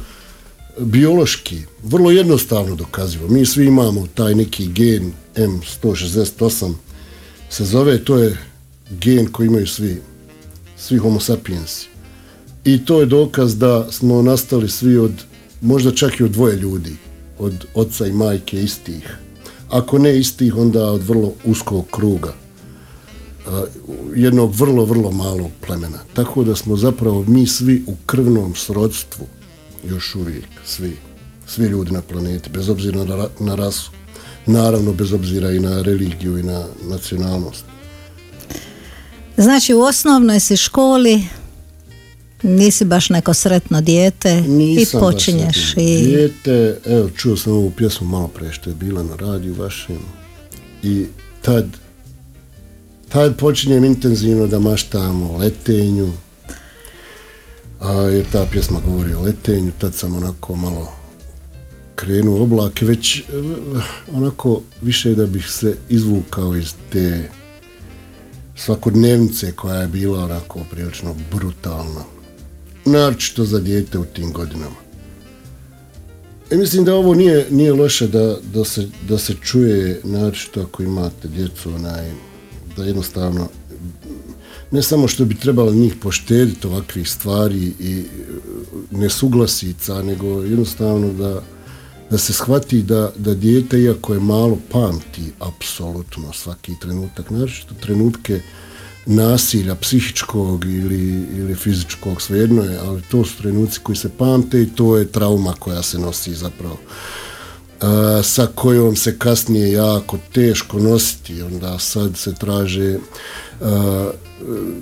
[0.79, 3.27] biološki, vrlo jednostavno dokazivo.
[3.27, 6.73] Mi svi imamo taj neki gen M168
[7.49, 8.37] se zove, to je
[8.89, 10.01] gen koji imaju svi,
[10.77, 11.94] svi homo sapiensi
[12.65, 15.11] i to je dokaz da smo nastali svi od,
[15.61, 16.95] možda čak i od dvoje ljudi,
[17.39, 19.17] od oca i majke istih.
[19.69, 22.33] Ako ne istih, onda od vrlo uskog kruga,
[24.15, 25.99] jednog vrlo, vrlo malog plemena.
[26.13, 29.25] Tako da smo zapravo mi svi u krvnom srodstvu,
[29.89, 30.97] još uvijek, svi,
[31.47, 33.91] svi ljudi na planeti, bez obzira na, rasu,
[34.45, 37.65] naravno bez obzira i na religiju i na nacionalnost.
[39.37, 41.23] Znači u osnovnoj si školi
[42.45, 44.43] Nisi baš neko sretno dijete
[44.77, 46.05] i počinješ i...
[46.05, 49.99] Dijete, evo čuo sam ovu pjesmu malo pre što je bila na radiju vašem
[50.83, 51.05] i
[51.41, 51.65] tad
[53.09, 56.11] tad počinjem intenzivno da maštam o letenju
[57.79, 60.91] a jer ta pjesma govori o letenju tad sam onako malo
[61.95, 63.23] krenuo oblake već
[64.13, 67.29] onako više da bih se izvukao iz te
[68.55, 72.14] svakodnevnice koja je bila onako prilično brutalna
[72.85, 74.85] naročito za dijete u tim godinama.
[76.51, 80.83] I mislim da ovo nije, nije loše da, da, se, da se čuje, naročito ako
[80.83, 82.11] imate djecu, onaj,
[82.77, 83.49] da jednostavno
[84.71, 88.03] ne samo što bi trebalo njih poštediti ovakvih stvari i
[88.91, 91.41] nesuglasica, nego jednostavno da,
[92.09, 98.41] da se shvati da, da dijete, iako je malo, pamti apsolutno svaki trenutak, naročito trenutke
[99.05, 104.69] nasilja psihičkog ili, ili fizičkog, svejedno je, ali to su trenuci koji se pamte i
[104.75, 106.77] to je trauma koja se nosi zapravo.
[108.23, 112.97] sa kojom se kasnije jako teško nositi, onda sad se traže,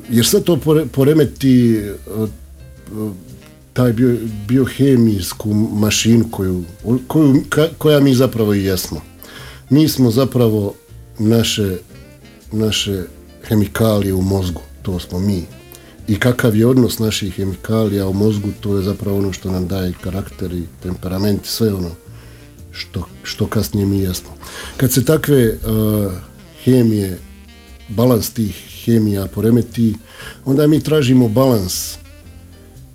[0.09, 0.59] jer sve to
[0.91, 1.81] poremeti
[3.73, 6.63] taj bio, biohemijsku mašinu koju,
[7.07, 7.43] koju,
[7.77, 9.01] koja mi zapravo i jesmo.
[9.69, 10.73] Mi smo zapravo
[11.19, 11.77] naše,
[12.51, 13.03] naše
[13.47, 15.43] hemikalije u mozgu, to smo mi.
[16.07, 19.93] I kakav je odnos naših hemikalija u mozgu, to je zapravo ono što nam daje
[20.03, 21.89] karakter i temperament, sve ono
[22.71, 24.29] što, što kasnije mi jesmo.
[24.77, 26.11] Kad se takve uh,
[26.63, 27.19] hemije,
[27.89, 29.95] balans tih hemija poremeti,
[30.45, 31.95] onda mi tražimo balans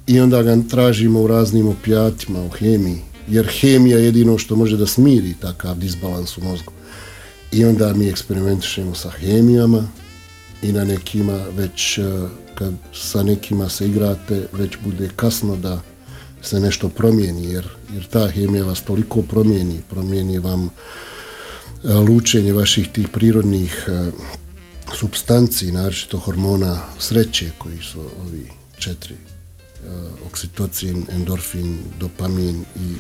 [0.07, 4.77] i onda ga tražimo u raznim opijatima, u hemiji, jer hemija je jedino što može
[4.77, 6.73] da smiri takav disbalans u mozgu.
[7.53, 9.89] I onda mi eksperimentišemo sa hemijama
[10.63, 15.81] i na nekima već, uh, kad sa nekima se igrate, već bude kasno da
[16.43, 20.71] se nešto promijeni, jer, jer ta hemija vas toliko promijeni, promijeni vam
[21.85, 24.11] e, lučenje vaših tih prirodnih e,
[24.99, 29.19] substanci, naročito hormona sreće, koji su ovi četiri, e,
[30.27, 32.95] oksitocin, endorfin, dopamin i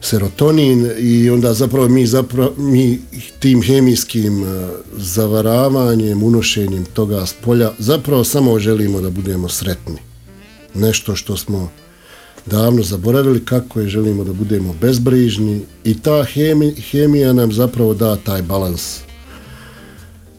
[0.00, 2.98] serotonin i onda zapravo mi, zapravo, mi
[3.38, 4.44] tim hemijskim
[4.96, 9.96] zavaravanjem, unošenjem toga s polja zapravo samo želimo da budemo sretni.
[10.74, 11.70] Nešto što smo
[12.46, 16.24] davno zaboravili kako je želimo da budemo bezbrižni i ta
[16.90, 19.07] hemija nam zapravo da taj balans.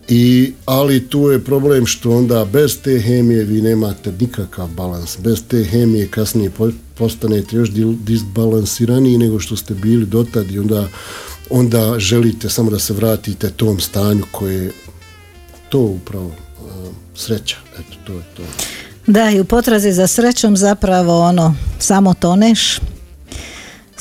[0.10, 5.18] I, ali tu je problem što onda bez te hemije vi nemate nikakav balans.
[5.20, 6.52] Bez te hemije kasnije
[6.98, 7.70] postanete još
[8.04, 10.88] disbalansiraniji nego što ste bili dotad i onda,
[11.50, 14.72] onda želite samo da se vratite tom stanju koje je
[15.70, 16.34] to upravo uh,
[17.16, 17.58] sreća.
[17.74, 18.44] Eto, to je to.
[19.08, 22.80] Da, i u potrazi za srećom zapravo ono, samo toneš.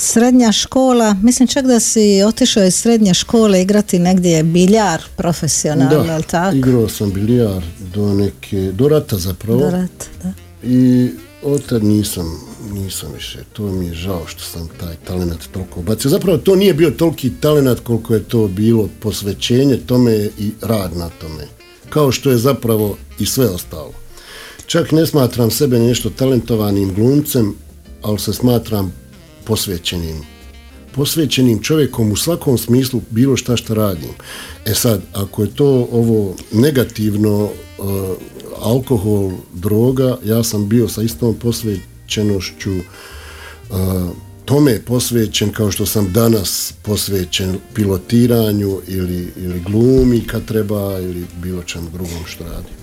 [0.00, 6.22] Srednja škola, mislim čak da si otišao iz srednje škole igrati negdje biljar profesionalno, da,
[6.22, 6.56] tako?
[6.56, 7.62] igrao sam biljar
[7.94, 9.58] do neke, do rata zapravo.
[9.58, 10.32] Do rata, da.
[10.62, 11.10] I
[11.42, 12.40] od nisam,
[12.72, 16.10] nisam više, to mi je žao što sam taj talent toliko bacio.
[16.10, 21.08] Zapravo to nije bio toliki talent koliko je to bilo posvećenje tome i rad na
[21.20, 21.44] tome.
[21.88, 23.92] Kao što je zapravo i sve ostalo.
[24.66, 27.54] Čak ne smatram sebe nešto talentovanim glumcem,
[28.02, 28.92] ali se smatram
[29.48, 30.16] posvećenim.
[30.94, 34.10] Posvećenim čovjekom u svakom smislu bilo šta što radim.
[34.66, 37.50] E sad, ako je to ovo negativno uh,
[38.60, 43.76] alkohol, droga, ja sam bio sa istom posvećenošću uh,
[44.44, 51.62] tome posvećen kao što sam danas posvećen pilotiranju ili, ili glumi kad treba ili bilo
[51.62, 52.74] čem drugom što radim.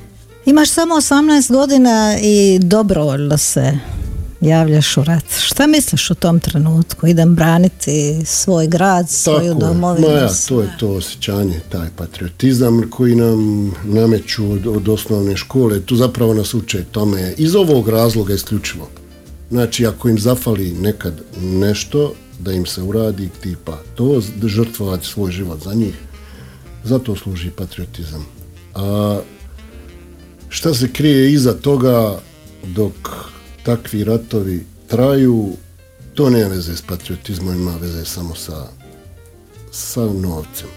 [0.46, 3.80] Imaš samo 18 godina i dobrovoljno se
[4.42, 5.24] javljaš u rat.
[5.40, 7.08] Šta misliš u tom trenutku?
[7.08, 10.08] Idem braniti svoj grad, svoju Tako, domovinu?
[10.08, 15.80] ja, to je to osjećanje, taj patriotizam koji nam nameću od, od osnovne škole.
[15.82, 18.90] Tu zapravo nas uče tome iz ovog razloga isključivo.
[19.50, 25.64] Znači, ako im zafali nekad nešto, da im se uradi tipa to, žrtvovati svoj život
[25.64, 25.96] za njih,
[26.84, 28.26] zato služi patriotizam.
[28.76, 29.20] A
[30.56, 32.20] Šta se krije iza toga
[32.64, 32.94] dok
[33.66, 35.52] takvi ratovi traju,
[36.14, 38.68] to nema veze s patriotizmom, ima veze samo sa,
[39.72, 40.70] sa novcem.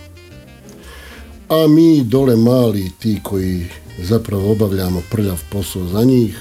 [1.48, 3.66] A mi dole mali, ti koji
[4.02, 6.38] zapravo obavljamo prljav posao za njih,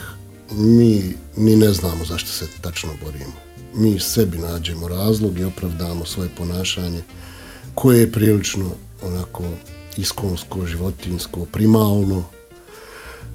[0.51, 3.33] mi ni ne znamo zašto se tačno borimo.
[3.75, 7.01] Mi sebi nađemo razlog i opravdamo svoje ponašanje
[7.75, 8.71] koje je prilično
[9.03, 9.43] onako
[9.97, 12.23] iskonsko, životinsko, primalno,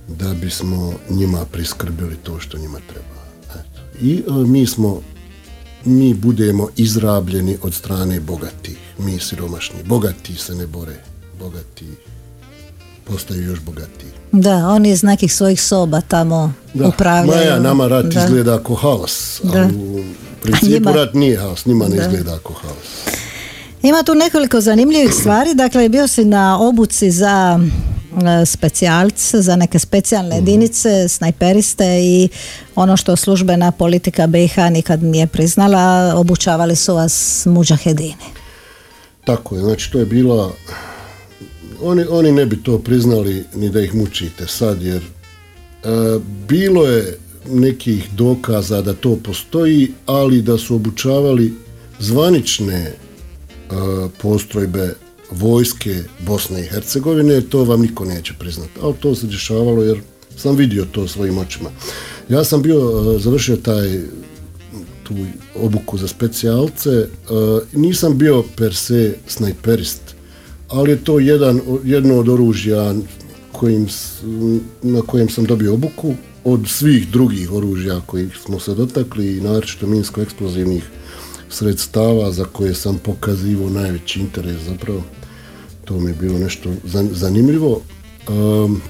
[0.09, 3.23] da bismo njima priskrbili to što njima treba.
[3.51, 3.81] Eto.
[4.01, 5.01] I e, mi smo,
[5.85, 9.83] mi budemo izrabljeni od strane bogatih, mi siromašni.
[9.85, 10.97] Bogati se ne bore,
[11.38, 11.87] bogati
[13.05, 14.11] postaju još bogatiji.
[14.33, 16.88] Da, oni iz nekih svojih soba tamo da.
[16.88, 17.38] upravljaju.
[17.38, 18.25] Maja, nama rat da.
[18.25, 20.05] izgleda ako haos, ali u
[20.43, 23.17] principu rat nije haos, njima ne izgleda ako haos.
[23.83, 27.61] Ima tu nekoliko zanimljivih stvari, dakle bio si na obuci za
[28.46, 30.48] specijalce za neke specijalne mhm.
[30.48, 32.29] jedinice, snajperiste i
[32.75, 38.25] ono što službena politika BiH nikad nije priznala, obučavali su vas muđahedini.
[39.25, 40.53] Tako je, znači to je bila
[41.83, 45.88] oni, oni ne bi to priznali ni da ih mučite sad jer e,
[46.48, 51.55] bilo je nekih dokaza da to postoji, ali da su obučavali
[51.98, 52.94] zvanične e,
[54.22, 54.94] postrojbe
[55.33, 58.73] vojske Bosne i Hercegovine, to vam niko neće priznati.
[58.83, 60.01] Ali to se dešavalo jer
[60.37, 61.71] sam vidio to svojim očima.
[62.29, 64.01] Ja sam bio, e, završio taj
[65.03, 65.14] tu
[65.57, 67.07] obuku za specijalce, e,
[67.73, 70.03] nisam bio per se snajperist,
[70.68, 72.95] ali je to jedan, jedno od oružja
[73.53, 73.88] kojim,
[74.83, 76.14] na kojem sam dobio obuku
[76.45, 80.83] od svih drugih oružja kojih smo se dotakli i naročito minsko-eksplozivnih
[81.49, 85.03] sredstava za koje sam pokazivao najveći interes zapravo.
[85.92, 86.70] To mi je bilo nešto
[87.12, 87.81] zanimljivo.
[88.28, 88.83] Um,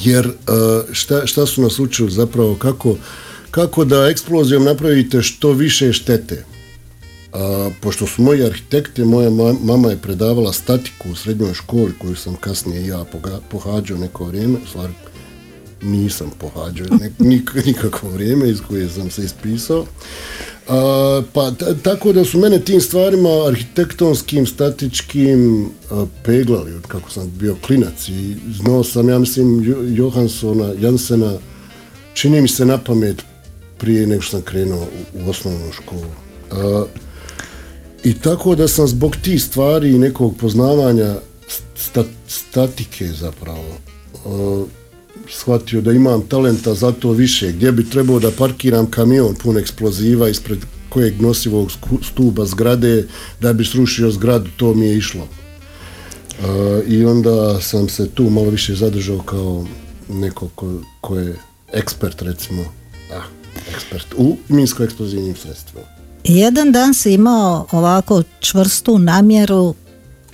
[0.00, 0.34] jer uh,
[0.92, 2.96] šta, šta su nas učili zapravo kako,
[3.50, 6.44] kako da eksplozijom napravite što više štete.
[7.32, 9.30] A, pošto su moji arhitekti, moja
[9.62, 13.04] mama je predavala statiku u srednjoj školi koju sam kasnije ja
[13.50, 14.92] pohađao neko vrijeme, u stvari
[15.82, 16.86] nisam pohađao
[17.66, 19.86] nikakvo vrijeme iz koje sam se ispisao.
[20.68, 21.50] A, pa
[21.82, 25.70] tako da su mene tim stvarima arhitektonskim, statičkim
[26.24, 31.38] peglali od kako sam bio klinac i znao sam, ja mislim, Johansona, Jansena,
[32.14, 33.22] čini mi se na pamet
[33.78, 36.10] prije nego što sam krenuo u, osnovnu školu.
[38.04, 41.14] I tako da sam zbog tih stvari i nekog poznavanja
[42.28, 43.78] statike zapravo
[45.30, 50.28] shvatio da imam talenta za to više, gdje bi trebao da parkiram kamion pun eksploziva
[50.28, 51.70] ispred kojeg nosivog
[52.12, 53.06] stuba zgrade
[53.40, 55.28] da bi srušio zgradu, to mi je išlo.
[56.86, 59.66] I onda sam se tu malo više zadržao kao
[60.08, 60.48] neko
[61.00, 61.36] ko, je
[61.72, 62.64] ekspert recimo,
[63.12, 63.22] ah,
[63.74, 65.86] ekspert u minsko-eksplozivnim sredstvima.
[66.24, 69.74] Jedan dan si imao ovako čvrstu namjeru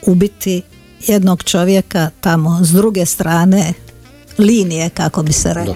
[0.07, 0.62] ubiti
[1.07, 3.72] jednog čovjeka tamo s druge strane
[4.38, 5.75] linije, kako bi se reklo.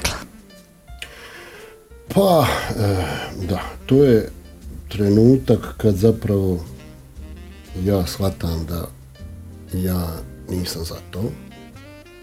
[2.15, 2.47] Pa,
[2.81, 3.05] eh,
[3.49, 4.31] da, to je
[4.89, 6.65] trenutak kad zapravo
[7.85, 8.89] ja shvatam da
[9.79, 10.09] ja
[10.51, 11.23] nisam za to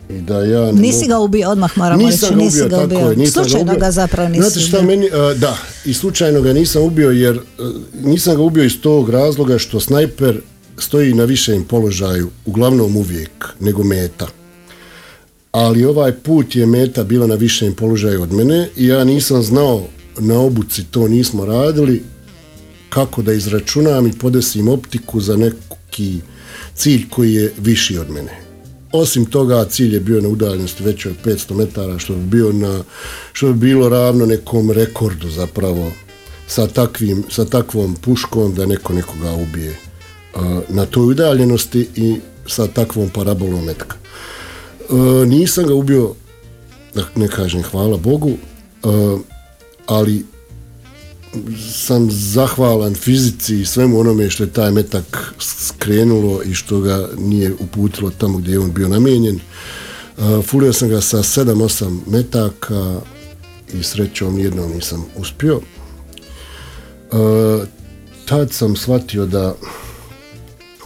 [0.10, 3.76] i da ja nisi ga ubio odmah moramo nisam reći, nisi ga ubio, je, slučajno
[3.76, 7.40] ga, zapravo nisi Znate šta meni, da, i slučajno ga nisam ubio jer
[8.04, 10.42] nisam ga ubio iz tog razloga što snajper
[10.78, 14.28] stoji na višem položaju, uglavnom uvijek, nego meta.
[15.56, 19.84] Ali ovaj put je meta bila na višem položaju od mene i ja nisam znao
[20.20, 22.04] na obuci, to nismo radili,
[22.90, 26.20] kako da izračunam i podesim optiku za neki
[26.74, 28.40] cilj koji je viši od mene.
[28.92, 32.84] Osim toga, cilj je bio na udaljenosti većoj od 500 metara, što bi, bio na,
[33.34, 35.92] što bi bilo ravno nekom rekordu zapravo
[36.48, 39.76] sa, takvim, sa takvom puškom da neko nekoga ubije
[40.70, 42.16] na toj udaljenosti i
[42.48, 43.96] sa takvom parabolom metka.
[45.28, 46.14] Nisam ga ubio,
[47.16, 48.32] ne kažem hvala Bogu,
[49.86, 50.26] ali
[51.74, 57.54] sam zahvalan fizici i svemu onome što je taj metak skrenulo i što ga nije
[57.60, 59.36] uputilo tamo gdje je on bio namijenjen.
[59.36, 63.00] Uh, fulio sam ga sa 7-8 metaka
[63.74, 65.62] i srećom nijednom nisam uspio.
[68.26, 69.56] Tad sam shvatio da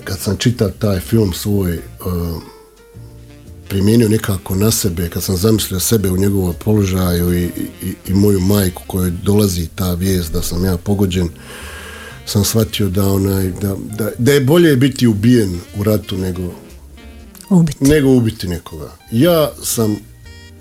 [0.03, 1.79] kad sam čitao taj film svoj
[3.69, 7.43] primijenio nekako na sebe, kad sam zamislio sebe u njegovom položaju i,
[7.83, 11.29] i, i moju majku kojoj dolazi ta vijest da sam ja pogođen,
[12.25, 16.53] sam shvatio da, onaj, da, da, da je bolje biti ubijen u ratu nego
[17.49, 17.83] ubiti.
[17.83, 18.95] nego ubiti nekoga.
[19.11, 19.95] Ja sam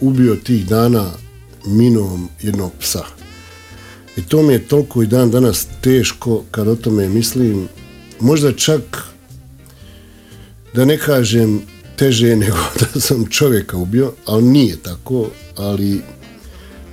[0.01, 1.11] ubio tih dana
[1.67, 3.05] minom jednog psa.
[4.17, 7.69] I to mi je toliko i dan danas teško kad o tome mislim.
[8.21, 9.05] Možda čak
[10.75, 11.63] da ne kažem
[11.99, 12.57] teže nego
[12.95, 15.27] da sam čovjeka ubio, ali nije tako,
[15.57, 16.01] ali,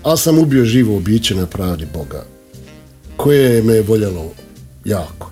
[0.03, 2.26] ali sam ubio živo biće na pravi Boga,
[3.18, 4.32] koje me je voljelo
[4.86, 5.32] jako.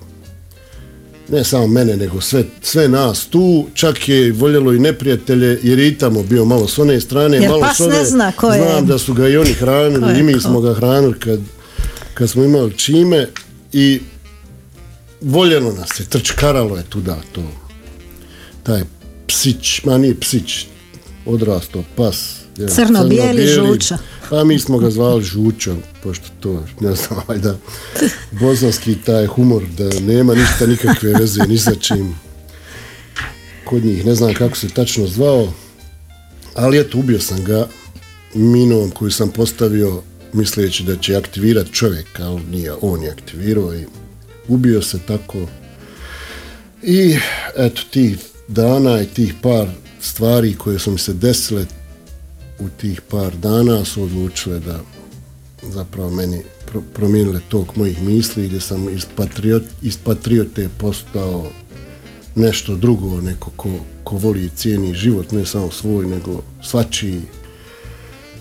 [1.29, 5.87] Ne samo mene, nego sve, sve nas tu, čak je voljelo i neprijatelje, jer je
[5.87, 8.61] i tamo bio malo s one strane, jer malo s one, zna ko je.
[8.61, 11.39] znam da su ga i oni hranili, i mi smo ga hranili kad,
[12.13, 13.27] kad smo imali čime
[13.73, 14.01] i
[15.21, 17.43] voljeno nas je, trčkaralo je tuda to.
[18.63, 18.83] Taj
[19.33, 20.65] psić, ma nije psić,
[21.25, 22.35] odrasto pas.
[22.75, 23.97] Crno-bijeli žuča.
[24.29, 27.57] Pa mi smo ga zvali žučom, pošto to, ne znam, valjda,
[28.31, 32.15] bosanski taj humor, da nema ništa, nikakve veze, ni sa čim.
[33.65, 35.53] Kod njih, ne znam kako se tačno zvao,
[36.53, 37.67] ali eto, ubio sam ga
[38.33, 40.01] minom koju sam postavio
[40.33, 43.85] misleći da će aktivirati čovjek, ali nije, on je aktivirao i
[44.47, 45.47] ubio se tako.
[46.83, 47.17] I
[47.57, 48.17] eto, ti
[48.47, 49.67] dana i tih par
[50.01, 51.65] stvari koje su mi se desile
[52.59, 54.79] u tih par dana su odlučile da
[55.63, 56.41] zapravo meni
[56.93, 61.49] promijenile tok mojih misli gdje sam iz, patriot, iz patriote postao
[62.35, 63.69] nešto drugo, neko ko,
[64.03, 67.21] ko voli i cijeni život, ne samo svoj, nego svačiji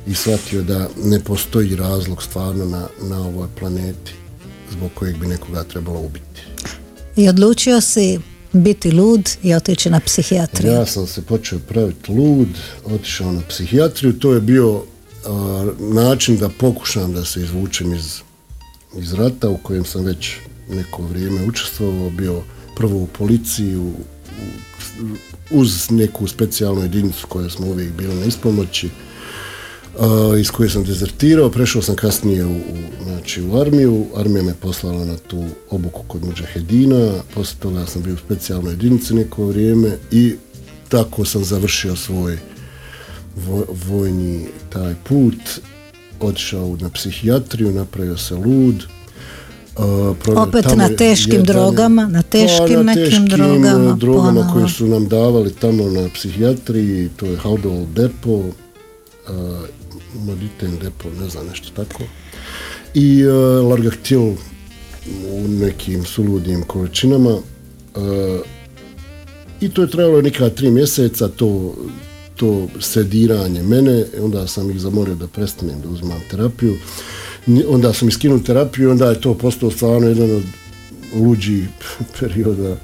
[0.07, 4.12] i shvatio da ne postoji razlog stvarno na, na ovoj planeti
[4.70, 6.42] zbog kojeg bi nekoga trebalo ubiti.
[7.16, 8.20] I odlučio si
[8.53, 10.72] biti lud i otići na psihijatriju?
[10.72, 12.48] Ja sam se počeo praviti lud,
[12.84, 14.82] otišao na psihijatriju, to je bio
[15.78, 18.20] način da pokušam da se izvučem iz,
[18.98, 20.30] iz rata u kojem sam već
[20.70, 22.42] neko vrijeme učestvovao, bio
[22.76, 23.92] prvo u policiji, u,
[25.50, 28.88] uz neku specijalnu jedinicu koja smo uvijek bili na ispomoći,
[30.40, 32.57] iz koje sam dezertirao, prešao sam kasnije u,
[33.05, 38.14] znači, u armiju, armija me poslala na tu obuku kod Mujahedina, poslije toga sam bio
[38.14, 40.34] u specijalnoj jedinici neko vrijeme i
[40.88, 42.38] tako sam završio svoj
[43.88, 45.61] vojni taj put,
[46.20, 48.84] otišao na psihijatriju, napravio se lud,
[50.36, 53.93] opet na teškim drogama, na teškim pa, nekim drogama.
[53.93, 58.45] drogama koje su nam davali tamo na psihijatriji, to je Haldol depo, uh,
[60.15, 62.03] Moditen depo, ne znam, nešto tako.
[62.95, 64.21] I uh, Largactil
[65.31, 67.39] u nekim suludim količinama.
[69.61, 71.75] I to je trajalo neka tri mjeseca, to,
[72.37, 76.77] to sediranje mene, onda sam ih zamorio da prestanem da uzmam terapiju
[77.69, 80.43] onda sam iskinuo terapiju onda je to postao stvarno jedan od
[81.15, 81.69] luđih
[82.21, 82.77] perioda,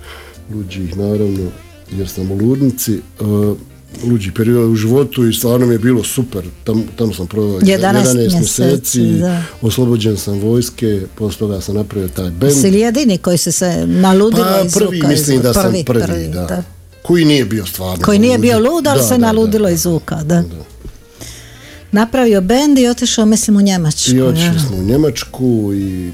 [0.54, 1.50] luđih naravno,
[1.98, 3.56] jer sam u ludnici, uh,
[4.04, 6.44] luđi period u životu i stvarno mi je bilo super.
[6.64, 9.22] Tam, tamo sam proveo 11, mjeseci,
[9.62, 12.52] oslobođen sam vojske, poslije toga sam napravio taj band.
[12.60, 16.62] Si li jedini koji se se naludilo pa, prvi, mislim da sam prvi, da.
[17.02, 18.04] Koji nije bio stvarno.
[18.04, 20.42] Koji nije bio lud, ali se naludilo iz zvuka, da
[21.92, 24.10] napravio bend i otišao mislim u Njemačku.
[24.10, 26.12] I otišli smo u Njemačku i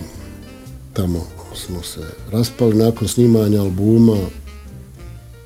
[0.92, 2.00] tamo smo se
[2.32, 4.18] raspali nakon snimanja albuma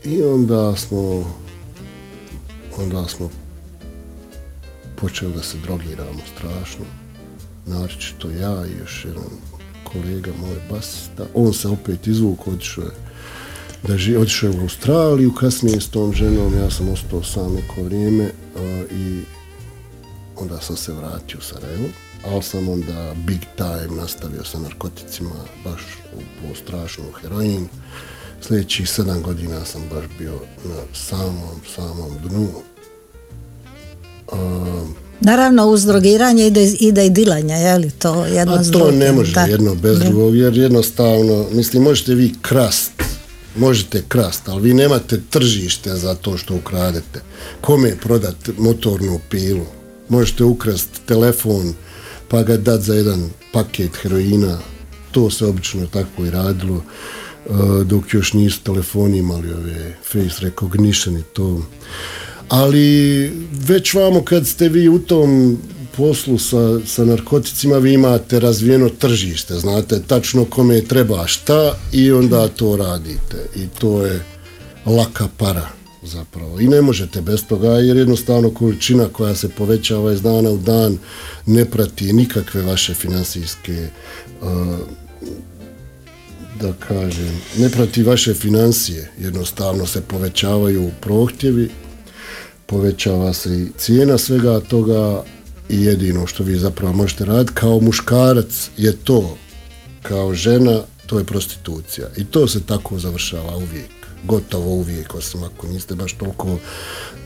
[0.05, 1.35] i onda smo
[2.79, 3.31] onda smo
[4.97, 6.85] počeli da se drogiramo strašno
[7.67, 9.31] naročito ja i još jedan
[9.85, 12.91] kolega moj basista on se opet izvuk otišao je
[13.83, 18.31] da je otišao u Australiju kasnije s tom ženom ja sam ostao sam neko vrijeme
[18.91, 19.23] i
[20.37, 21.89] onda sam se vratio u Sarajevo,
[22.25, 25.31] ali sam onda big time nastavio sa narkoticima,
[25.65, 25.83] baš
[26.51, 27.69] u, strašnu heroin.
[28.41, 32.49] Sljedećih sedam godina sam baš bio na samom, samom dnu.
[35.21, 39.35] Naravno, uz drogiranje ide, ide i dilanje, je li to jedno A to ne može
[39.49, 42.93] jedno bez drugog, jer jednostavno, mislim, možete vi krast,
[43.57, 47.21] možete krast, ali vi nemate tržište za to što ukradete.
[47.61, 49.67] Kome prodati motornu pilu?
[50.09, 51.75] možete ukrasti telefon
[52.29, 54.59] pa ga dati za jedan paket heroina,
[55.13, 56.77] to se obično tako i radilo,
[57.47, 61.63] uh, dok još nisu telefoni imali ove face recognition i to.
[62.49, 65.59] Ali već vamo kad ste vi u tom
[65.97, 72.49] poslu sa, sa narkoticima vi imate razvijeno tržište, znate tačno kome treba šta i onda
[72.49, 74.25] to radite i to je
[74.87, 75.69] laka para
[76.03, 76.61] zapravo.
[76.61, 80.99] I ne možete bez toga jer jednostavno količina koja se povećava iz dana u dan
[81.47, 83.89] ne prati nikakve vaše financijske
[86.61, 91.71] da kažem, ne prati vaše financije, jednostavno se povećavaju prohtjevi,
[92.69, 95.23] povećava se i cijena svega toga
[95.69, 97.55] i jedino što vi zapravo možete raditi.
[97.55, 99.37] Kao muškarac je to,
[100.03, 102.09] kao žena to je prostitucija.
[102.17, 103.91] I to se tako završava uvijek.
[104.25, 106.59] Gotovo uvijek, osim ako niste baš toliko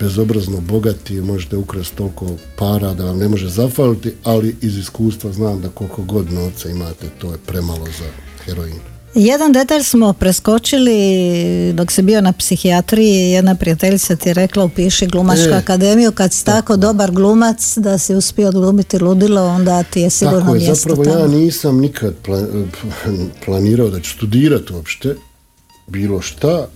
[0.01, 2.27] bezobrazno bogati, možete ukrasti toliko
[2.59, 7.09] para da vam ne može zafaliti, ali iz iskustva znam da koliko god novca imate,
[7.19, 8.09] to je premalo za
[8.45, 8.92] heroin.
[9.15, 10.93] Jedan detalj smo preskočili
[11.73, 16.33] dok si bio na psihijatriji, jedna prijateljica ti je rekla upiši glumačku e, akademiju, kad
[16.33, 20.75] si tako, dobar glumac da si uspio odglumiti ludilo, onda ti je sigurno tako je,
[20.75, 22.15] Zapravo ja nisam nikad
[23.45, 25.17] planirao da ću studirati uopšte,
[25.87, 26.69] bilo šta,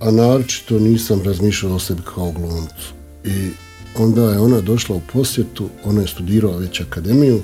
[0.00, 2.92] a naročito nisam razmišljao o sebi kao glumcu.
[3.24, 3.50] I
[3.96, 7.42] onda je ona došla u posjetu, ona je studirala već akademiju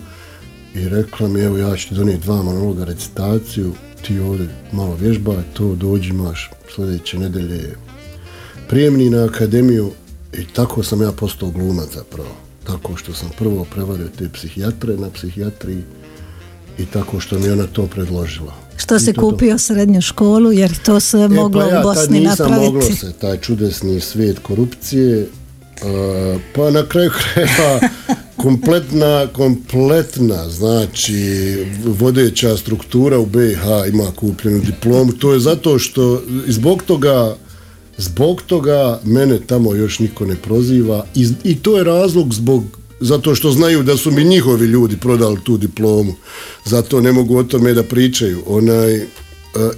[0.75, 3.75] i rekla mi, evo ja ću ti donijeti dva monologa recitaciju,
[4.07, 7.75] ti ovdje malo vježbaj, to dođi imaš sljedeće nedelje
[8.69, 9.91] prijemni na akademiju
[10.33, 12.37] i tako sam ja postao glumac zapravo.
[12.67, 15.83] Tako što sam prvo prevario te psihijatre na psihijatriji
[16.79, 18.55] i tako što mi ona to predložila.
[18.77, 22.31] Što se kupio srednju školu, jer to se e, moglo pa ja, u Bosni tad
[22.31, 25.27] nisam moglo se, taj čudesni svijet korupcije,
[26.55, 27.81] pa na kraju krajeva
[28.45, 36.83] kompletna, kompletna, znači vodeća struktura u BiH ima kupljenu diplomu, to je zato što zbog
[36.83, 37.37] toga
[37.97, 42.65] zbog toga mene tamo još niko ne proziva i, i to je razlog zbog
[43.01, 46.15] zato što znaju da su mi njihovi ljudi prodali tu diplomu.
[46.65, 48.43] Zato ne mogu o tome da pričaju.
[48.47, 49.05] Onaj, e,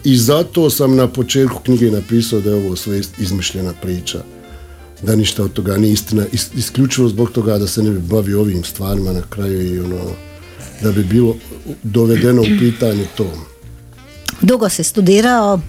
[0.05, 4.36] I zato sam na početku knjige napisao da je ovo sve izmišljena priča.
[5.03, 8.65] Da ništa od toga nije istina, isključivo zbog toga da se ne bi bavio ovim
[8.65, 10.11] stvarima na kraju i ono,
[10.83, 11.37] da bi bilo
[11.83, 13.33] dovedeno u pitanje to.
[14.41, 15.61] Dugo si studirao?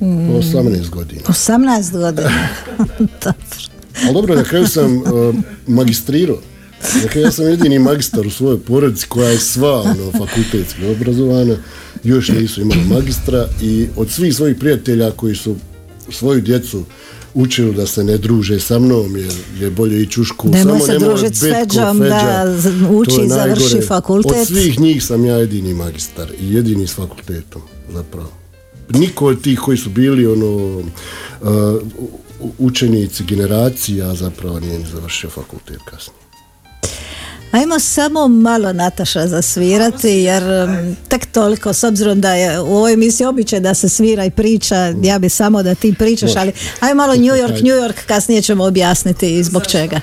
[0.00, 1.22] 18 godina.
[1.28, 2.48] 18 godina.
[4.04, 5.34] Ali dobro, na kraju sam uh,
[5.66, 6.38] magistrirao.
[7.02, 11.56] Dakle, ja sam jedini magistar u svojoj porodici koja je sva ono, fakultetski obrazovana,
[12.04, 15.56] još nisu imali magistra i od svih svojih prijatelja koji su
[16.10, 16.84] svoju djecu
[17.34, 20.52] učili da se ne druže sa mnom jer je bolje ići u školu.
[20.52, 22.56] Nemoj se družiti s Feđom da
[22.90, 24.32] uči i završi fakultet.
[24.32, 27.62] Od svih njih sam ja jedini magistar i jedini s fakultetom
[27.92, 28.30] zapravo.
[28.88, 30.86] Niko od tih koji su bili ono uh,
[32.58, 36.22] učenici generacija zapravo nije ni završio fakultet kasnije.
[37.72, 40.42] Ajmo samo malo Nataša zasvirati jer
[41.08, 44.76] tek toliko s obzirom da je u ovoj emisiji običaj da se svira i priča,
[45.02, 48.64] ja bi samo da ti pričaš, ali ajmo malo New York, New York, kasnije ćemo
[48.64, 50.00] objasniti zbog čega.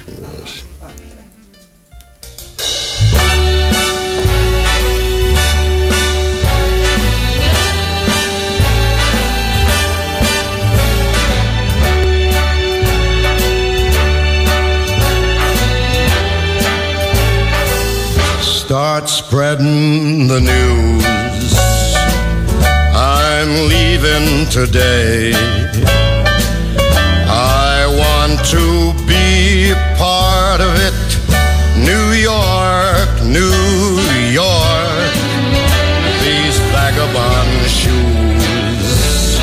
[19.10, 21.04] Spreading the news.
[22.94, 25.34] I'm leaving today.
[27.28, 30.94] I want to be part of it.
[31.90, 33.58] New York, New
[34.30, 35.14] York.
[36.22, 39.40] These vagabond shoes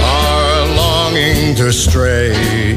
[0.00, 2.69] are longing to stray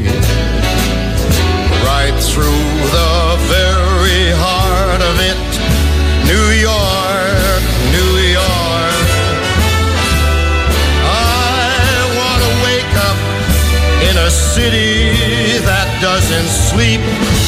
[16.74, 17.43] sleep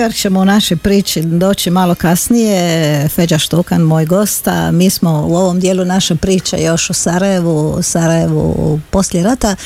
[0.00, 3.08] York ćemo u našoj priči doći malo kasnije.
[3.08, 4.70] Feđa Štukan, moj gosta.
[4.70, 9.56] Mi smo u ovom dijelu naše priče još u Sarajevu, Sarajevu poslije rata.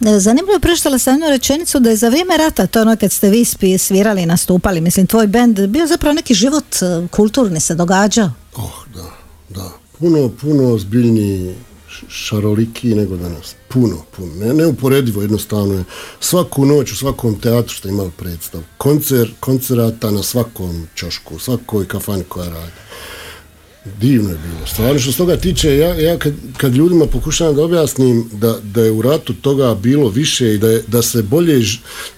[0.00, 3.12] E, Zanimljivo je preštala sam jednu rečenicu da je za vrijeme rata, to ono kad
[3.12, 3.44] ste vi
[3.78, 8.30] svirali i nastupali, mislim tvoj bend, bio zapravo neki život e, kulturni se događao.
[8.56, 9.04] Oh, da,
[9.48, 9.70] da.
[9.98, 11.54] Puno, puno ozbiljniji
[12.08, 13.54] šaroliki nego danas.
[13.68, 14.34] Puno, puno.
[14.34, 15.84] Ne, neuporedivo jednostavno je.
[16.20, 18.62] Svaku noć u svakom teatru što imali predstav.
[18.76, 22.72] Koncert, koncerata na svakom čošku, svakoj kafani koja radi.
[24.00, 24.66] Divno je bilo.
[24.66, 28.82] Stvarno što se toga tiče, ja, ja kad, kad ljudima pokušavam da objasnim da, da
[28.82, 31.58] je u ratu toga bilo više i da, je, da se bolje,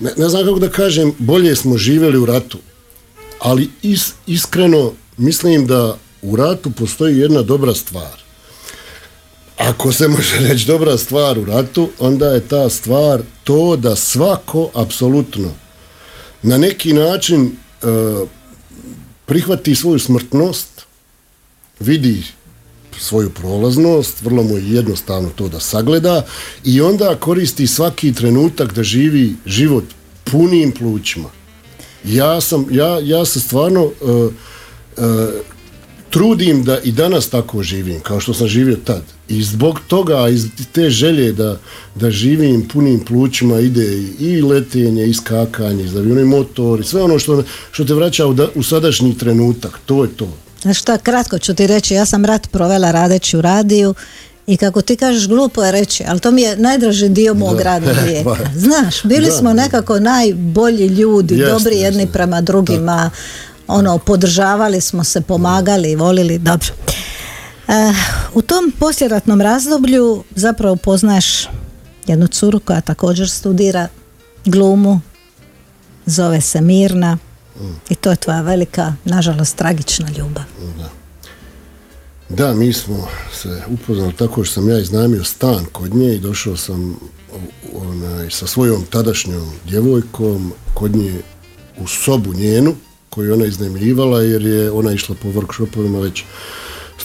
[0.00, 2.58] ne, ne znam kako da kažem, bolje smo živjeli u ratu.
[3.38, 8.27] Ali is, iskreno mislim da u ratu postoji jedna dobra stvar.
[9.58, 14.70] Ako se može reći dobra stvar u ratu, onda je ta stvar to da svako
[14.74, 15.50] apsolutno
[16.42, 17.86] na neki način e,
[19.26, 20.68] prihvati svoju smrtnost,
[21.80, 22.22] vidi
[22.98, 26.26] svoju prolaznost, vrlo mu je jednostavno to da sagleda
[26.64, 29.84] i onda koristi svaki trenutak da živi život
[30.24, 31.28] punim plućima.
[32.04, 34.32] Ja sam, ja, ja se stvarno uh, uh,
[36.10, 39.17] trudim da i danas tako živim, kao što sam živio tad.
[39.28, 41.56] I zbog toga, iz te želje da,
[41.94, 43.86] da živim punim plućima ide
[44.20, 48.48] i, letenje, i skakanje, i motor, i sve ono što, što te vraća u, da,
[48.54, 50.28] u sadašnji trenutak, to je to.
[50.62, 53.94] Znaš šta, kratko ću ti reći, ja sam rat provela radeći u radiju
[54.46, 57.62] i kako ti kažeš, glupo je reći, ali to mi je najdraži dio mog Da.
[57.62, 58.36] radnog vijeka.
[58.56, 59.62] Znaš, bili Da, smo da.
[59.62, 62.12] nekako najbolji ljudi, Jeste, dobri jedni jeste.
[62.12, 63.10] prema drugima,
[63.66, 66.68] ono, podržavali smo se, pomagali, volili, dobro.
[67.68, 67.92] E,
[68.34, 71.48] u tom posljeratnom razdoblju zapravo poznaješ
[72.06, 73.88] jednu curu koja također studira
[74.44, 75.00] glumu,
[76.06, 77.18] zove se Mirna
[77.88, 80.44] i to je tvoja velika, nažalost, tragična ljubav.
[82.28, 86.56] Da, mi smo se upoznali tako što sam ja iznajmio stan kod nje i došao
[86.56, 87.00] sam
[87.74, 91.20] onaj, sa svojom tadašnjom djevojkom kod nje
[91.78, 92.74] u sobu njenu
[93.10, 96.24] koju je ona iznajmljivala jer je ona išla po workshopovima već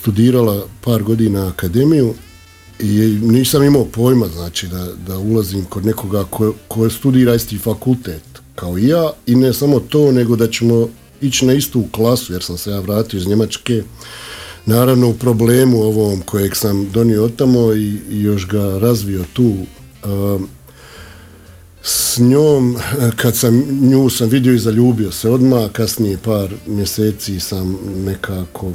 [0.03, 2.13] studirala par godina akademiju
[2.79, 8.23] i nisam imao pojma znači da, da ulazim kod nekoga ko, ko studira isti fakultet
[8.55, 10.87] kao i ja i ne samo to nego da ćemo
[11.21, 13.83] ići na istu klasu jer sam se ja vratio iz Njemačke.
[14.65, 19.53] Naravno u problemu ovom kojeg sam donio tamo i, i još ga razvio tu
[20.05, 20.47] um,
[21.81, 22.77] s njom,
[23.15, 28.71] kad sam nju sam vidio i zaljubio se odmah, kasnije par mjeseci sam nekako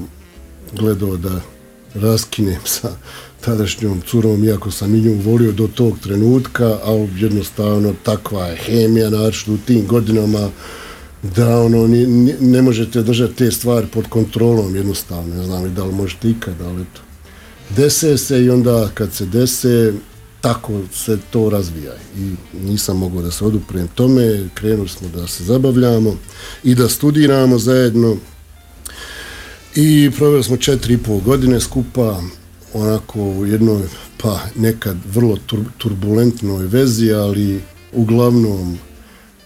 [0.73, 1.41] gledao da
[1.95, 2.89] raskinem sa
[3.41, 9.11] tadašnjom curom, iako sam i nju volio do tog trenutka, ali jednostavno takva je hemija,
[9.11, 10.51] naročito u tim godinama,
[11.23, 15.85] da ono, ni- ne možete držati te stvari pod kontrolom jednostavno, ne znam li da
[15.85, 17.01] li možete ikad, ali eto.
[17.77, 19.93] Dese se i onda kad se dese,
[20.41, 25.45] tako se to razvija i nisam mogao da se oduprem tome, krenuli smo da se
[25.45, 26.16] zabavljamo
[26.64, 28.16] i da studiramo zajedno
[29.81, 32.22] i proveli smo četiri i pol godine skupa
[32.74, 33.83] onako u jednoj
[34.22, 37.61] pa nekad vrlo tur- turbulentnoj vezi, ali
[37.93, 38.79] uglavnom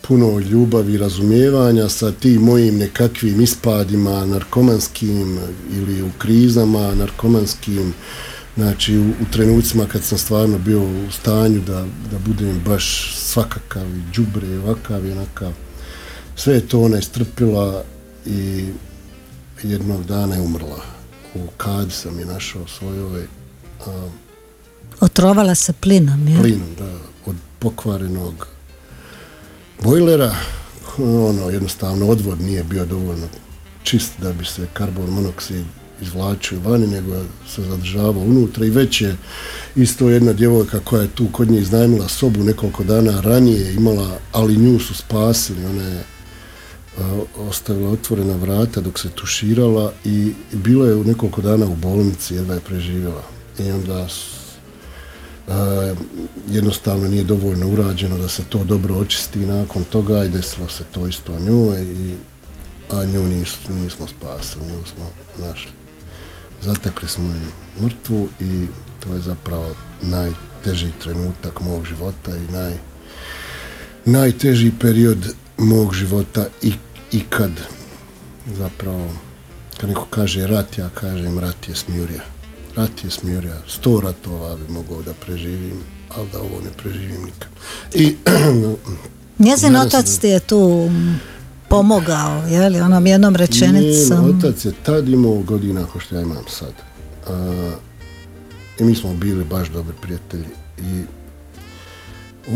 [0.09, 5.39] puno ljubavi i razumijevanja sa tim mojim nekakvim ispadima narkomanskim
[5.72, 7.95] ili u krizama narkomanskim
[8.57, 13.97] znači u, u trenucima kad sam stvarno bio u stanju da, da budem baš svakakav
[13.97, 15.53] i đubre i ovakav i onakav.
[16.37, 17.85] Sve je to ona istrpila
[18.26, 18.64] i
[19.64, 20.80] jednog dana je umrla.
[21.34, 23.24] U kadi sam je našao svoj ovaj
[23.86, 24.08] a,
[25.00, 26.42] Otrovala se plinom, jel?
[26.42, 28.46] plinom, da, od pokvarenog
[29.82, 30.34] bojlera,
[30.98, 33.26] ono, jednostavno odvod nije bio dovoljno
[33.82, 35.64] čist da bi se karbon monoksid
[36.00, 38.66] izvlačio vani, nego se zadržavao unutra.
[38.66, 39.16] I već je
[39.76, 44.56] isto jedna djevojka koja je tu kod nje iznajmila sobu nekoliko dana ranije imala, ali
[44.56, 46.04] nju su spasili, ona je
[47.38, 52.55] ostavila otvorena vrata dok se tuširala i bila je u nekoliko dana u bolnici, jedva
[52.55, 53.22] je preživjela.
[53.59, 54.09] I onda
[55.49, 55.95] a,
[56.49, 61.07] jednostavno nije dovoljno urađeno da se to dobro očisti nakon toga i desilo se to
[61.07, 62.14] isto njoj i
[62.90, 65.11] a nju nis, nismo spasili, nju smo
[65.47, 65.70] našli.
[66.62, 68.66] Zatekli smo ju mrtvu i
[69.01, 72.72] to je zapravo najteži trenutak mog života i naj,
[74.05, 76.72] najteži period mog života i,
[77.12, 77.50] ikad
[78.58, 79.08] zapravo
[79.80, 82.22] kad neko kaže rat, ja kažem rat je smjurija.
[82.76, 83.56] Rat je smjurija.
[83.68, 85.82] Sto ratova bi mogao da preživim,
[86.16, 87.48] ali da ovo ne preživim nikad.
[87.94, 88.16] I
[89.44, 90.90] Njezin otac ti je tu
[91.68, 94.26] pomogao, je li, onom jednom rečenicom.
[94.26, 96.72] Njen otac je tad imao godina kao što ja imam sad.
[97.28, 97.70] A,
[98.80, 100.48] I mi smo bili baš dobri prijatelji.
[100.78, 101.02] I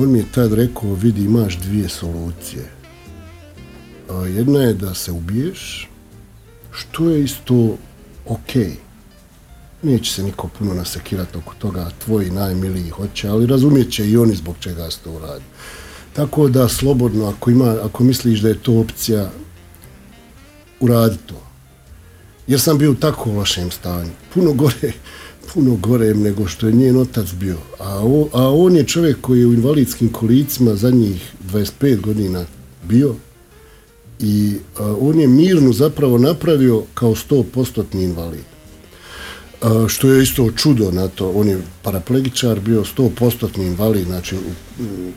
[0.01, 2.76] on mi je tad rekao, vidi imaš dvije solucije.
[4.35, 5.89] Jedna je da se ubiješ,
[6.73, 7.77] što je isto
[8.27, 8.55] ok.
[9.83, 14.35] Neće se niko puno nasekirati oko toga, tvoji najmiliji hoće, ali razumijet će i oni
[14.35, 15.45] zbog čega se to uradi.
[16.13, 19.31] Tako da slobodno, ako, ima, ako misliš da je to opcija,
[20.81, 21.43] uradi to.
[22.47, 24.11] Jer sam bio u tako lošem stanju.
[24.35, 24.93] Puno gore,
[25.55, 27.57] puno gore nego što je njen otac bio.
[27.81, 28.01] A,
[28.33, 32.45] a on je čovjek koji je u invalidskim kolicima zadnjih 25 godina
[32.89, 33.15] bio
[34.21, 34.57] i
[35.01, 38.45] on je Mirnu zapravo napravio kao 100% invalid.
[39.89, 44.41] Što je isto čudo na to, on je paraplegičar, bio 100% invalid, znači u,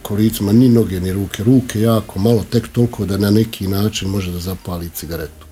[0.01, 4.31] kolicima ni noge ni ruke, ruke jako malo, tek toliko da na neki način može
[4.31, 5.45] da zapali cigaretu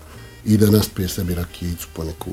[0.45, 2.32] i da naspije sebi rakijicu po neku.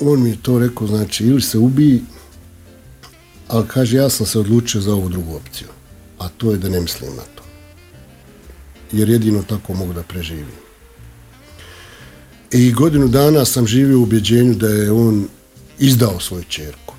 [0.00, 2.02] On mi je to rekao, znači ili se ubiji,
[3.48, 5.68] ali kaže ja sam se odlučio za ovu drugu opciju,
[6.18, 7.43] a to je da ne mislim na to.
[8.94, 10.46] Jer jedino tako mogu da preživim.
[12.50, 15.28] I godinu dana sam živio u ubjeđenju da je on
[15.78, 16.94] izdao svoju čerku.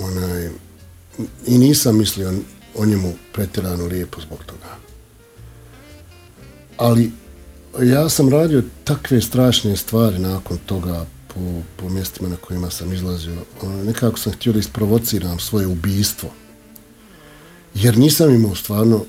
[0.00, 0.50] Onaj,
[1.46, 2.32] I nisam mislio
[2.74, 4.76] o njemu pretjerano lijepo zbog toga.
[6.76, 7.12] Ali
[7.82, 11.40] ja sam radio takve strašne stvari nakon toga po,
[11.76, 13.44] po mjestima na kojima sam izlazio.
[13.62, 16.30] Ono, nekako sam htio da isprovociram svoje ubijstvo.
[17.74, 19.04] Jer nisam imao stvarno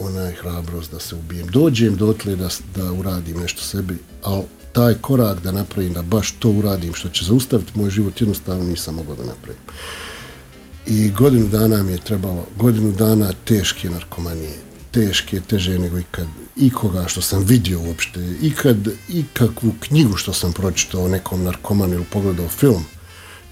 [0.00, 1.46] onaj hrabrost da se ubijem.
[1.46, 4.42] Dođem dotle da, da uradim nešto sebi, ali
[4.72, 8.94] taj korak da napravim, da baš to uradim, što će zaustaviti moj život, jednostavno nisam
[8.94, 9.62] mogao da napravim.
[10.86, 14.58] I godinu dana mi je trebalo, godinu dana teške narkomanije,
[14.90, 16.26] teške, teže nego ikad,
[16.56, 22.04] ikoga što sam vidio uopšte, ikad, ikakvu knjigu što sam pročitao o nekom narkomanu ili
[22.12, 22.84] pogledao film,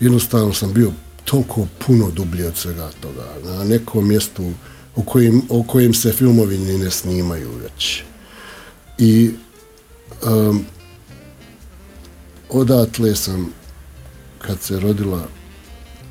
[0.01, 0.93] jednostavno sam bio
[1.25, 4.53] toliko puno dublji od svega toga, na nekom mjestu
[4.99, 8.03] u kojim, o kojem se filmovi ni ne snimaju već.
[8.99, 9.31] I
[10.27, 10.65] um,
[12.51, 13.53] odatle sam,
[14.39, 15.29] kad se rodila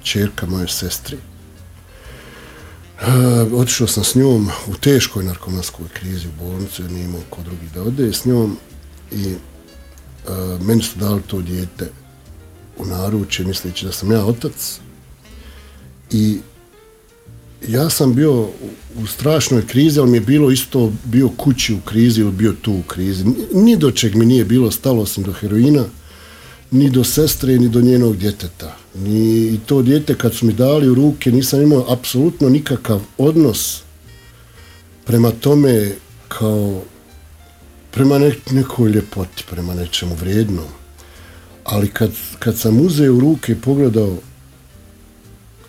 [0.03, 1.17] čerka moje sestri,
[3.01, 7.41] Uh, otišao sam s njom u teškoj narkomanskoj krizi u bolnicu jer nije imao ko
[7.41, 8.57] drugi da ode s njom
[9.11, 11.91] i uh, meni su dali to dijete
[12.77, 14.79] u naručje misleći da sam ja otac
[16.11, 16.39] i
[17.67, 18.41] ja sam bio
[19.01, 22.73] u, strašnoj krizi, ali mi je bilo isto bio kući u krizi ili bio tu
[22.73, 23.25] u krizi.
[23.53, 25.85] Ni do čeg mi nije bilo stalo osim do heroina,
[26.71, 28.77] ni do sestre, ni do njenog djeteta.
[28.95, 33.81] Ni, to dijete kad su mi dali u ruke nisam imao apsolutno nikakav odnos
[35.05, 35.91] prema tome
[36.27, 36.81] kao
[37.91, 40.65] prema ne, nekoj ljepoti, prema nečemu vrijednom.
[41.63, 44.17] Ali kad, kad sam uzeo u ruke i pogledao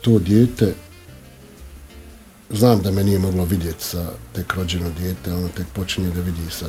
[0.01, 0.74] to dijete,
[2.51, 6.51] znam da me nije moglo vidjeti sa tek rođeno dijete, ono tek počinje da vidi
[6.51, 6.66] sa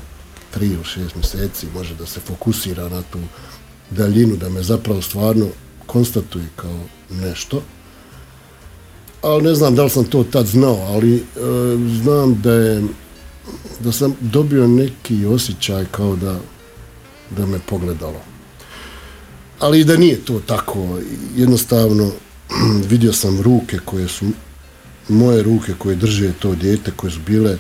[0.52, 3.20] tri ili šest mjeseci, može da se fokusira na tu
[3.90, 5.48] daljinu, da me zapravo stvarno
[5.86, 6.80] konstatuje kao
[7.12, 7.62] nešto.
[9.22, 11.22] Ali ne znam da li sam to tad znao, ali e,
[12.04, 12.84] znam da je
[13.80, 16.40] da sam dobio neki osjećaj kao da
[17.38, 18.22] da me pogledalo.
[19.60, 21.00] Ali i da nije to tako,
[21.36, 22.12] jednostavno
[22.92, 24.26] vidio sam ruke koje su
[25.10, 27.58] moje ruke koje drže to dijete, koje su bile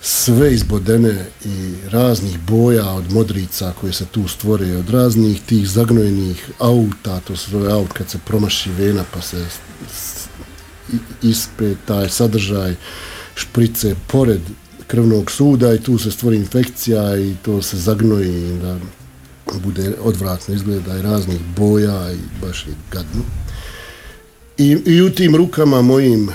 [0.00, 6.50] sve izbodene i raznih boja od modrica koje se tu stvore, od raznih tih zagnojenih
[6.58, 9.46] auta, to se zove aut kad se promaši vena pa se
[11.22, 12.74] ispe taj sadržaj
[13.34, 14.40] šprice pored
[14.86, 18.78] krvnog suda i tu se stvori infekcija i to se zagnoji da
[19.58, 23.22] bude odvratno izgleda i raznih boja i baš je gadno.
[24.58, 26.30] I, I u tim rukama mojim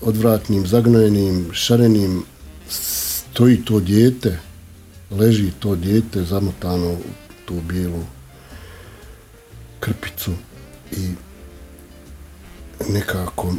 [0.00, 2.22] odvratnim, zagnojenim, šarenim
[2.68, 4.38] stoji to dijete,
[5.10, 7.02] leži to dijete zamotano u
[7.44, 8.04] tu bijelu
[9.80, 10.32] krpicu
[10.92, 11.10] i
[12.88, 13.54] nekako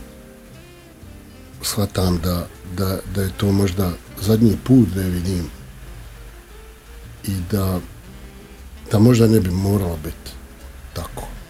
[1.62, 2.48] shvatam da,
[2.78, 3.92] da, da je to možda
[4.22, 5.50] zadnji put da je vidim
[7.28, 7.80] i da,
[8.92, 10.32] da možda ne bi moralo biti
[10.94, 11.41] tako.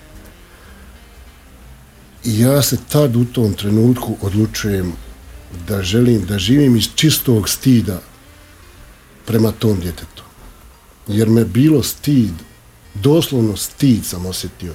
[2.24, 4.94] I ja se tad u tom trenutku odlučujem
[5.68, 8.02] da želim da živim iz čistog stida
[9.26, 10.24] prema tom djetetu.
[11.08, 12.34] Jer me bilo stid,
[12.94, 14.74] doslovno stid sam osjetio.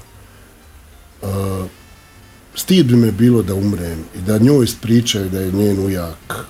[2.55, 6.47] Stid bi me bilo da umrem i da njoj ispričaju da je njen ujak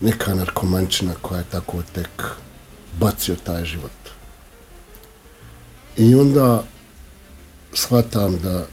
[0.00, 2.22] neka narkomančina koja je tako tek
[3.00, 3.90] bacio taj život.
[5.96, 6.64] I onda
[7.74, 8.66] shvatam da,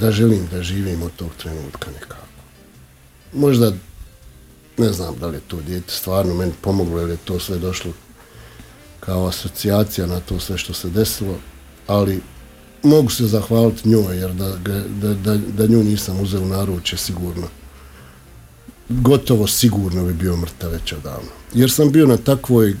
[0.00, 2.16] da želim da živim od tog trenutka nekako
[3.32, 3.72] možda
[4.78, 7.92] ne znam da li je to dijete stvarno meni pomoglo ili je to sve došlo
[9.00, 11.38] kao asocijacija na to sve što se desilo,
[11.86, 12.20] ali
[12.82, 17.46] mogu se zahvaliti njoj jer da, da, da, da nju nisam uzeo u naručje sigurno.
[18.88, 21.28] Gotovo sigurno bi bio mrtav već odavno.
[21.54, 22.74] Jer sam bio na takvoj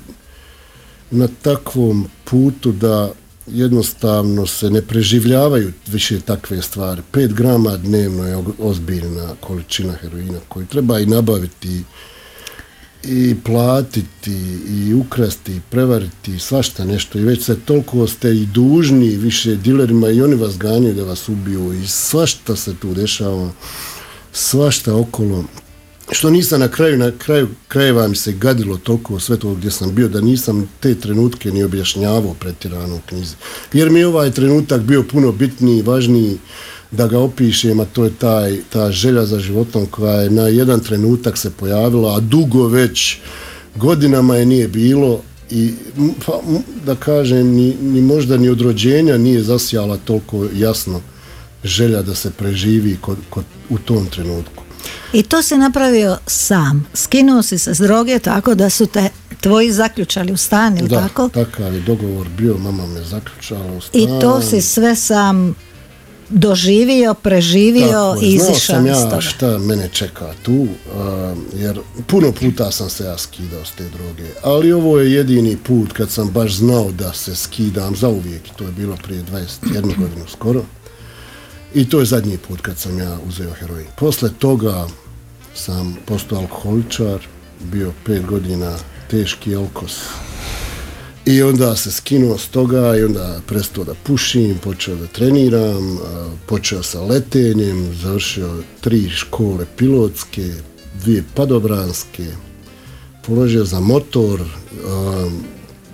[1.10, 3.12] na takvom putu da
[3.46, 7.02] jednostavno se ne preživljavaju više takve stvari.
[7.12, 11.82] 5 grama dnevno je ozbiljna količina heroina koju treba i nabaviti
[13.04, 19.08] i platiti i ukrasti i prevariti svašta nešto i već se toliko ste i dužni
[19.08, 23.50] više dilerima i oni vas ganjaju da vas ubiju i svašta se tu dešava
[24.32, 25.44] svašta okolo
[26.12, 29.94] što nisam na kraju, na kraju krajeva mi se gadilo toliko sve to gdje sam
[29.94, 33.34] bio, da nisam te trenutke ni objašnjavao pretjerano u knjizi.
[33.72, 36.38] Jer mi je ovaj trenutak bio puno bitniji, važniji
[36.90, 40.80] da ga opišem, a to je taj, ta želja za životom koja je na jedan
[40.80, 43.18] trenutak se pojavila, a dugo već
[43.74, 45.72] godinama je nije bilo i
[46.26, 46.40] pa,
[46.86, 51.00] da kažem, ni, ni možda ni od rođenja nije zasijala toliko jasno
[51.64, 54.65] želja da se preživi kod, kod, u tom trenutku.
[55.12, 56.86] I to si napravio sam.
[56.94, 59.08] Skinuo si se s droge tako da su te
[59.40, 61.28] tvoji zaključali u stan, ili Da, tako?
[61.28, 64.00] takav je dogovor bio, mama me zaključala u stan.
[64.00, 65.54] I to si sve sam
[66.28, 70.66] doživio, preživio Tako i izišao sam ja šta mene čeka tu,
[71.54, 75.92] jer puno puta sam se ja skidao s te droge, ali ovo je jedini put
[75.92, 79.22] kad sam baš znao da se skidam za uvijek, to je bilo prije
[79.62, 80.62] 21 godinu skoro,
[81.76, 83.86] i to je zadnji put kad sam ja uzeo heroin.
[83.98, 84.86] Posle toga
[85.54, 87.26] sam postao alkoholičar,
[87.72, 88.76] bio pet godina
[89.10, 90.00] teški alkos,
[91.26, 95.98] i onda se skinuo s toga i onda prestao da pušim, počeo da treniram,
[96.46, 100.54] počeo sa letenjem, završio tri škole pilotske,
[101.02, 102.26] dvije padobranske,
[103.26, 104.40] položio za motor,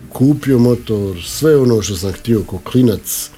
[0.08, 3.30] kupio motor, sve ono što sam htio ko klinac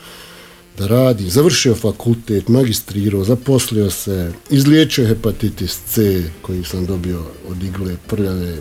[0.79, 7.97] da radi, završio fakultet, magistrirao, zaposlio se, izliječio hepatitis C koji sam dobio od igle
[8.07, 8.57] prljave,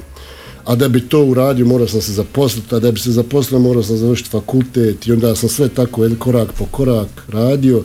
[0.66, 3.84] a da bi to uradio morao sam se zaposliti, a da bi se zaposlio morao
[3.84, 7.84] sam završiti fakultet i onda sam sve tako jedan korak po korak radio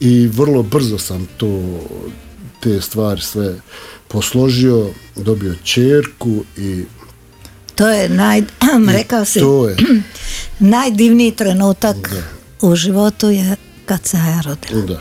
[0.00, 1.80] i vrlo brzo sam to
[2.60, 3.60] te stvari sve
[4.08, 6.84] posložio, dobio čerku i
[7.74, 8.42] To je naj,
[8.98, 9.76] rekao si, to je,
[10.58, 11.96] najdivniji trenutak
[12.60, 13.56] u životu je
[13.90, 14.86] kad se ja rodila.
[14.86, 15.00] da.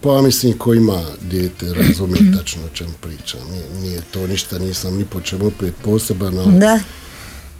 [0.00, 3.40] Pa mislim ko ima dijete razumije tačno o čemu pričam.
[3.50, 6.80] Nije, nije to ništa, nisam ni po čemu opet poseban, ali Da,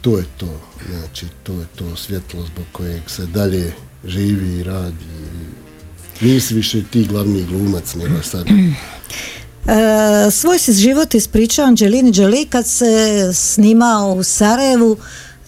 [0.00, 0.60] to je to.
[0.90, 3.72] Znači, to je to svjetlo zbog kojeg se dalje
[4.04, 5.04] živi i radi.
[6.20, 8.46] Nisi više ti glavni glumac nego sad.
[9.68, 12.86] E, svoj si život ispričao Angelini Jolie kad se
[13.34, 14.96] snimao u Sarajevu.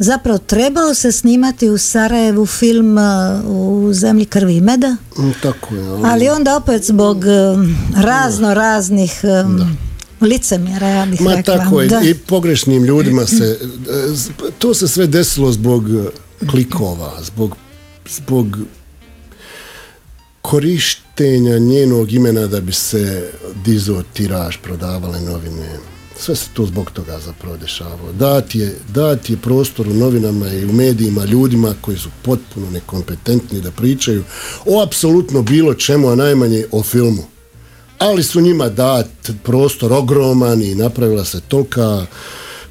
[0.01, 3.03] Zapravo trebalo se snimati u Sarajevu film e,
[3.42, 7.30] u zemlji krvi i meda, Mm, Tako je, ali, ali onda opet zbog e,
[7.96, 9.44] razno raznih e,
[10.20, 11.57] licemjera, ja bih Ma rekla.
[11.57, 12.01] tako je, Da.
[12.01, 13.59] i pogrešnim ljudima se,
[14.05, 14.28] e, z-
[14.59, 16.05] to se sve desilo zbog e,
[16.46, 17.57] klikova, zbog,
[18.09, 18.59] zbog
[20.42, 25.78] korištenja njenog imena da bi se dizao tiraž, prodavale novine.
[26.19, 28.12] Sve se to zbog toga zapravo dešavalo.
[28.12, 33.61] Dat je, dat je prostor u novinama i u medijima ljudima koji su potpuno nekompetentni
[33.61, 34.25] da pričaju
[34.66, 37.25] o apsolutno bilo čemu, a najmanje o filmu
[37.99, 42.07] ali su njima dat prostor ogroman i napravila se tolika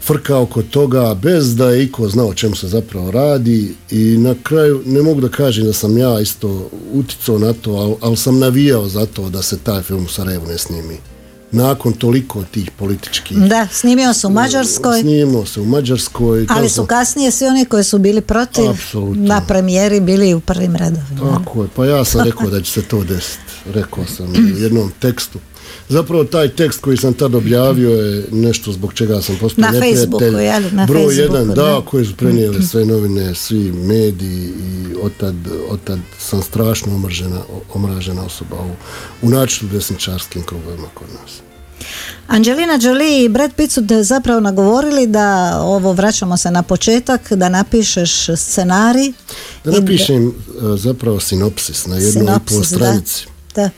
[0.02, 4.36] frka oko toga bez da je iko znao o čemu se zapravo radi i na
[4.44, 8.40] kraju ne mogu da kažem da sam ja isto uticao na to, ali, ali sam
[8.40, 10.98] navijao za to da se taj film u Sarajevu ne snimi.
[11.52, 16.46] Nakon toliko tih političkih Da, snimio se u Mađarskoj, snimao se u Mađarskoj.
[16.50, 18.66] ali su kasnije svi oni koji su bili protiv
[19.16, 21.38] na premijeri bili u prvim redovima.
[21.38, 23.40] Tako je, pa ja sam rekao da će se to desiti.
[23.74, 25.40] Rekao sam u jednom tekstu.
[25.90, 29.98] Zapravo taj tekst koji sam tad objavio je nešto zbog čega sam postao Na neprijatelj.
[29.98, 30.72] Facebooku, je li?
[30.72, 31.82] Na Broj Facebooku, jedan, da, da.
[31.86, 35.36] koji su prenijeli sve novine, svi mediji i otad,
[35.70, 37.42] otad sam strašno omražena,
[37.74, 38.76] omražena osoba u,
[39.28, 41.32] u načinu desničarskim krugovima kod nas.
[42.28, 47.34] Angelina Jolie i Brad Pitt su te zapravo nagovorili da ovo vraćamo se na početak,
[47.34, 49.14] da napišeš scenarij.
[49.64, 50.34] Da napišem uh,
[50.80, 52.78] zapravo sinopsis na jednoj i pol sinopsis, da.
[52.78, 53.26] stranici.
[53.56, 53.70] Da.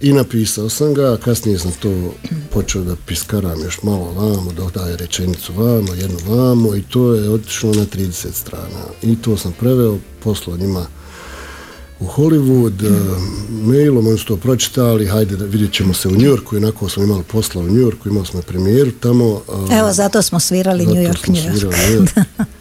[0.00, 2.14] I napisao sam ga, a kasnije sam to
[2.52, 7.74] počeo da piskaram još malo vamo, dodaje rečenicu vamo, jednu vamo i to je otišlo
[7.74, 8.84] na 30 strana.
[9.02, 10.86] I to sam preveo, poslao njima
[12.00, 13.20] u Hollywood, eh,
[13.50, 17.02] mailom, oni su to pročitali, hajde da vidjet ćemo se u New Yorku, inako smo
[17.02, 19.42] imali posla u New Yorku, imali smo premijeru tamo.
[19.78, 22.10] Evo, zato smo svirali New York, New York.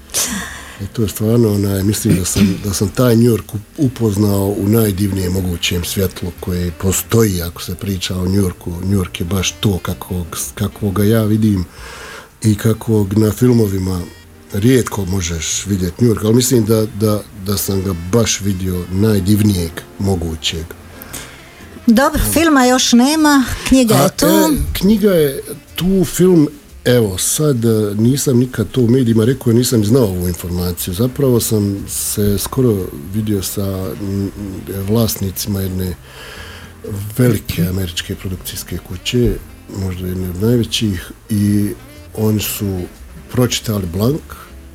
[0.81, 4.55] I to je stvarno, onaj, mislim da sam, da sam taj New York up- upoznao
[4.57, 8.71] u najdivnijem mogućem svjetlu koje postoji ako se priča o New Yorku.
[8.71, 11.65] New York je baš to kakvog, kakvog ga ja vidim
[12.43, 14.01] i kakvog na filmovima
[14.53, 19.71] rijetko možeš vidjeti New York, ali mislim da, da, da sam ga baš vidio najdivnijeg
[19.99, 20.65] mogućeg.
[21.87, 24.25] Dobro, filma još nema, knjiga je tu.
[24.25, 25.41] e, knjiga je
[25.75, 26.47] tu, film,
[26.85, 30.93] evo, sad e, nisam nikad to u medijima rekao, nisam znao ovu informaciju.
[30.93, 34.27] Zapravo sam se skoro vidio sa mm,
[34.87, 35.95] vlasnicima jedne
[37.17, 39.33] velike američke produkcijske kuće,
[39.81, 41.69] možda jedne od najvećih, i
[42.17, 42.81] oni su
[43.31, 44.21] pročitali blank,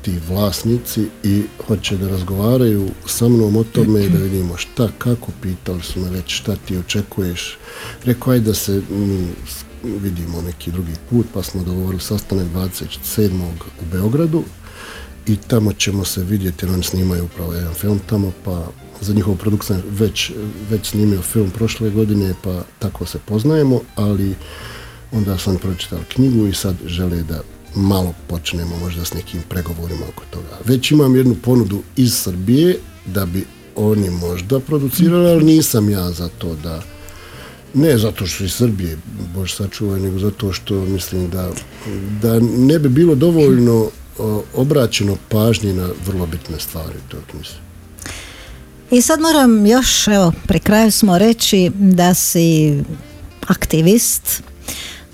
[0.01, 5.31] ti vlasnici i hoće da razgovaraju sa mnom o tome i da vidimo šta, kako,
[5.41, 7.57] pitali su me već šta ti očekuješ.
[8.03, 8.81] Rekao, ajde da se
[9.83, 13.41] vidimo neki drugi put, pa smo dogovorili sastanak 27.
[13.81, 14.43] u Beogradu
[15.27, 18.67] i tamo ćemo se vidjeti, jer snimaju upravo jedan film tamo, pa
[19.01, 20.31] za njihovu produkciju sam već,
[20.69, 24.35] već snimio film prošle godine, pa tako se poznajemo, ali
[25.11, 27.41] Onda su oni pročitali knjigu i sad žele da
[27.75, 30.57] malo počnemo možda s nekim pregovorima oko toga.
[30.65, 36.29] Već imam jednu ponudu iz Srbije da bi oni možda producirali, ali nisam ja za
[36.37, 36.81] to da
[37.73, 38.97] ne zato što iz Srbije,
[39.35, 41.49] bož sačuvaj, nego zato što mislim da,
[42.21, 43.89] da ne bi bilo dovoljno
[44.55, 47.55] obraćeno pažnje na vrlo bitne stvari toj knjizi.
[48.91, 52.79] I sad moram još, evo, pri kraju smo reći da si
[53.47, 54.43] aktivist,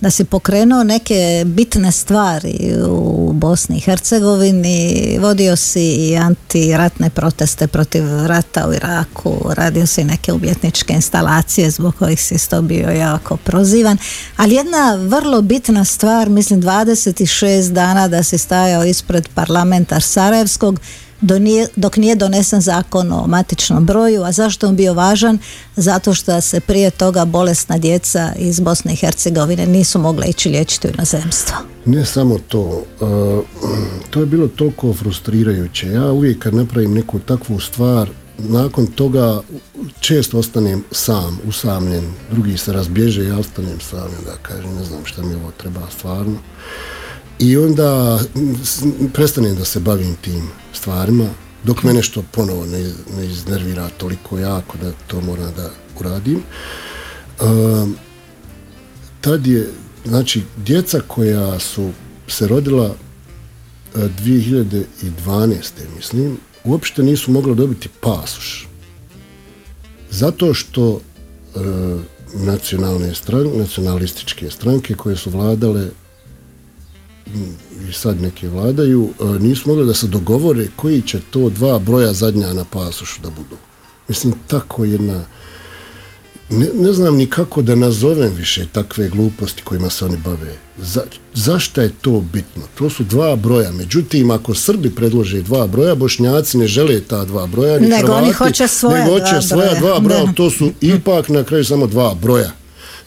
[0.01, 7.67] da si pokrenuo neke bitne stvari u Bosni i Hercegovini, vodio si i antiratne proteste
[7.67, 13.37] protiv rata u Iraku, radio si neke umjetničke instalacije zbog kojih si isto bio jako
[13.37, 13.97] prozivan,
[14.37, 20.79] ali jedna vrlo bitna stvar, mislim 26 dana da si stajao ispred parlamenta Sarajevskog,
[21.76, 25.39] dok nije donesen zakon o matičnom broju, a zašto on bio važan?
[25.76, 30.88] Zato što se prije toga bolesna djeca iz Bosne i Hercegovine nisu mogla ići liječiti
[30.88, 31.55] u inozemstvo.
[31.86, 32.84] Ne samo to,
[34.09, 35.91] to je bilo toliko frustrirajuće.
[35.91, 39.41] Ja uvijek kad napravim neku takvu stvar, nakon toga
[39.99, 45.22] često ostanem sam, usamljen, drugi se razbježe, ja ostanem sam, da kažem, ne znam šta
[45.22, 46.38] mi ovo treba stvarno.
[47.39, 48.19] I onda
[49.13, 51.29] prestanem da se bavim tim stvarima,
[51.63, 55.69] dok me nešto ponovo ne, ne iznervira toliko jako da to moram da
[55.99, 56.43] uradim.
[57.41, 57.95] Um,
[59.21, 59.69] tad je,
[60.05, 61.91] znači, djeca koja su
[62.27, 62.95] se rodila
[63.95, 64.85] 2012.
[65.95, 68.67] mislim, uopšte nisu mogla dobiti pasoš.
[70.11, 71.01] Zato što uh,
[72.33, 75.89] nacionalne stranke, nacionalističke stranke koje su vladale
[77.89, 82.13] i sad neke vladaju, e, nisu mogli da se dogovore koji će to dva broja
[82.13, 83.57] zadnja na pasošu da budu.
[84.07, 85.25] Mislim, tako jedna...
[86.49, 90.55] Ne, ne znam ni kako da nazovem više takve gluposti kojima se oni bave.
[90.78, 91.01] Za,
[91.34, 92.63] zašto je to bitno?
[92.78, 93.71] To su dva broja.
[93.71, 97.80] Međutim, ako Srbi predlože dva broja, Bošnjaci ne žele ta dva broja.
[97.80, 99.80] Ni nego Hrvati, oni hoće svoja, nego hoće dva, svoja broja.
[99.80, 100.34] dva broja.
[100.34, 102.51] To su ipak na kraju samo dva broja.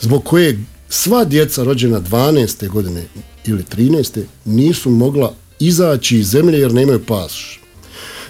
[0.00, 2.68] Zbog koje sva djeca rođena 12.
[2.68, 3.04] godine
[3.46, 4.22] ili 13.
[4.44, 7.60] nisu mogla izaći iz zemlje jer nemaju pasoš.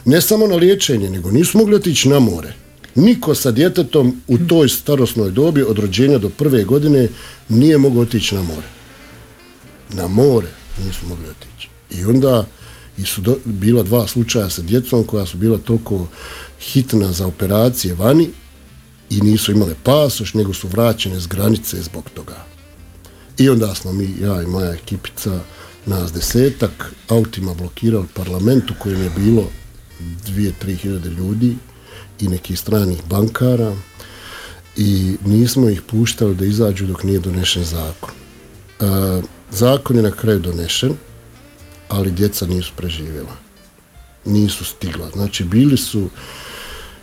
[0.04, 2.52] Ne samo na liječenje, nego nisu mogli otići na more.
[2.94, 7.08] Niko sa djetetom u toj starosnoj dobi od rođenja do prve godine
[7.48, 8.66] nije mogao otići na more.
[9.92, 10.48] Na more
[10.86, 11.68] nisu mogli otići.
[11.90, 12.46] I onda
[12.98, 16.06] i su do, bila dva slučaja sa djecom koja su bila toliko
[16.60, 18.28] hitna za operacije vani
[19.10, 22.49] i nisu imale pasoš, nego su vraćene s granice zbog toga.
[23.40, 25.40] I onda smo mi, ja i moja ekipica,
[25.86, 29.50] nas desetak, autima blokirali parlamentu kojem je bilo
[30.26, 31.56] dvije, tri hiljade ljudi
[32.20, 33.76] i nekih stranih bankara
[34.76, 38.10] i nismo ih puštali da izađu dok nije donešen zakon.
[38.80, 40.94] E, zakon je na kraju donešen,
[41.88, 43.36] ali djeca nisu preživjela.
[44.24, 45.10] Nisu stigla.
[45.10, 46.08] Znači, bili su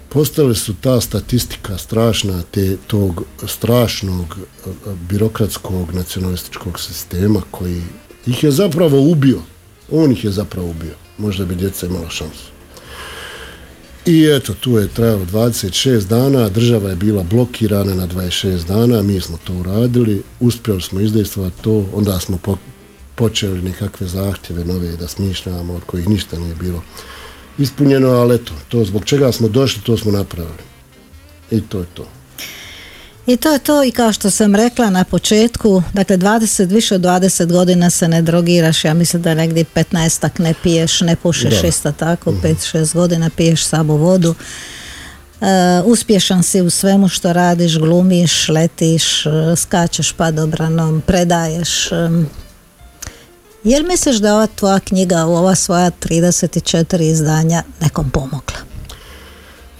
[0.09, 4.69] postale su ta statistika strašna te tog strašnog e,
[5.09, 7.81] birokratskog nacionalističkog sistema koji
[8.25, 9.41] ih je zapravo ubio.
[9.91, 10.93] On ih je zapravo ubio.
[11.17, 12.57] Možda bi djeca imala šansu.
[14.05, 19.21] I eto, tu je trajalo 26 dana, država je bila blokirana na 26 dana, mi
[19.21, 22.57] smo to uradili, uspjeli smo izdejstvovati to, onda smo po,
[23.15, 26.83] počeli nekakve zahtjeve nove da smišljamo, od kojih ništa nije bilo
[27.57, 30.63] ispunjeno, ali eto, to zbog čega smo došli, to smo napravili.
[31.51, 32.07] I to je to.
[33.27, 37.01] I to je to i kao što sam rekla na početku, dakle 20, više od
[37.01, 41.67] 20 godina se ne drogiraš, ja mislim da negdje 15 ne piješ, ne pušeš da.
[41.67, 42.97] isto tako, 5-6 mm.
[42.97, 44.35] godina piješ samo vodu.
[45.41, 45.47] Uh,
[45.85, 52.27] uspješan si u svemu što radiš, glumiš, letiš, uh, skačeš padobranom, predaješ, um,
[53.67, 58.57] Jel misliš da ova tvoja knjiga u ova svoja 34 izdanja nekom pomogla?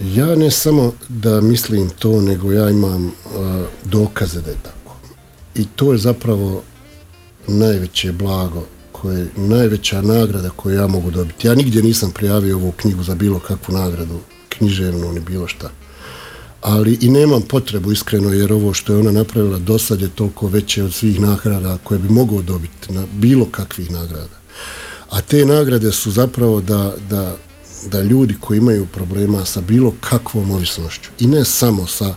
[0.00, 3.12] Ja ne samo da mislim to, nego ja imam uh,
[3.84, 4.96] dokaze da je tako.
[5.54, 6.62] I to je zapravo
[7.46, 11.46] najveće blago, koje, najveća nagrada koju ja mogu dobiti.
[11.46, 14.18] Ja nigdje nisam prijavio ovu knjigu za bilo kakvu nagradu,
[14.48, 15.70] književnu ni bilo šta
[16.60, 20.46] ali i nemam potrebu iskreno jer ovo što je ona napravila do sad je toliko
[20.46, 24.38] veće od svih nagrada koje bi mogao dobiti na bilo kakvih nagrada.
[25.10, 27.36] A te nagrade su zapravo da, da,
[27.90, 32.14] da ljudi koji imaju problema sa bilo kakvom ovisnošću i ne samo sa,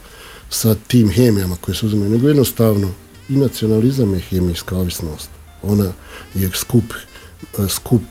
[0.49, 2.91] sa tim hemijama koje se uzimaju, nego jednostavno
[3.29, 5.29] i nacionalizam je hemijska ovisnost.
[5.63, 5.91] Ona
[6.35, 6.93] je skup,
[7.69, 8.01] skup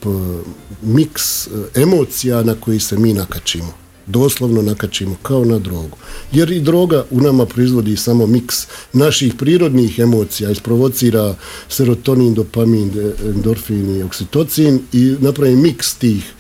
[0.83, 5.97] miks emocija na koji se mi nakačimo doslovno nakačimo kao na drogu.
[6.33, 11.35] Jer i droga u nama proizvodi samo miks naših prirodnih emocija, isprovocira
[11.69, 12.91] serotonin, dopamin,
[13.25, 16.33] endorfin i oksitocin i napravi miks tih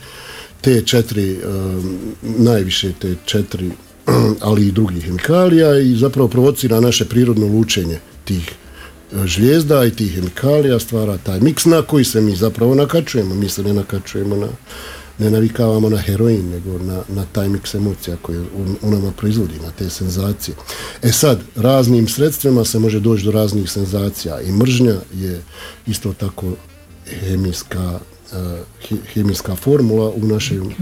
[0.60, 1.38] te četiri,
[2.22, 3.70] najviše te četiri,
[4.48, 8.70] ali i drugih hemikalija i zapravo provocira naše prirodno lučenje tih uh,
[9.24, 13.34] žlijezda i tih hemikalija stvara taj miks na koji se mi zapravo nakačujemo.
[13.34, 14.48] Mi se ne nakačujemo na
[15.20, 18.44] ne navikavamo na heroin, nego na, na taj miks emocija koji u,
[18.82, 20.54] u nama proizvodi, na te senzacije.
[21.02, 25.42] E sad, raznim sredstvima se može doći do raznih senzacija i mržnja je
[25.86, 26.46] isto tako
[27.06, 28.00] hemijska,
[28.32, 30.74] uh, hemijska formula u našem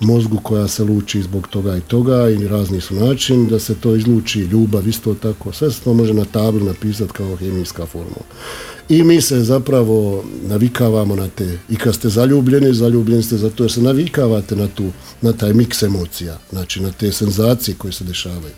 [0.00, 3.96] mozgu koja se luči zbog toga i toga i razni su način da se to
[3.96, 8.24] izluči, ljubav isto tako, sve se to može na tabli napisati kao hemijska formula.
[8.92, 13.72] I mi se zapravo navikavamo na te, i kad ste zaljubljeni, zaljubljeni ste zato jer
[13.72, 14.90] se navikavate na, tu,
[15.20, 18.54] na taj miks emocija, znači na te senzacije koje se dešavaju.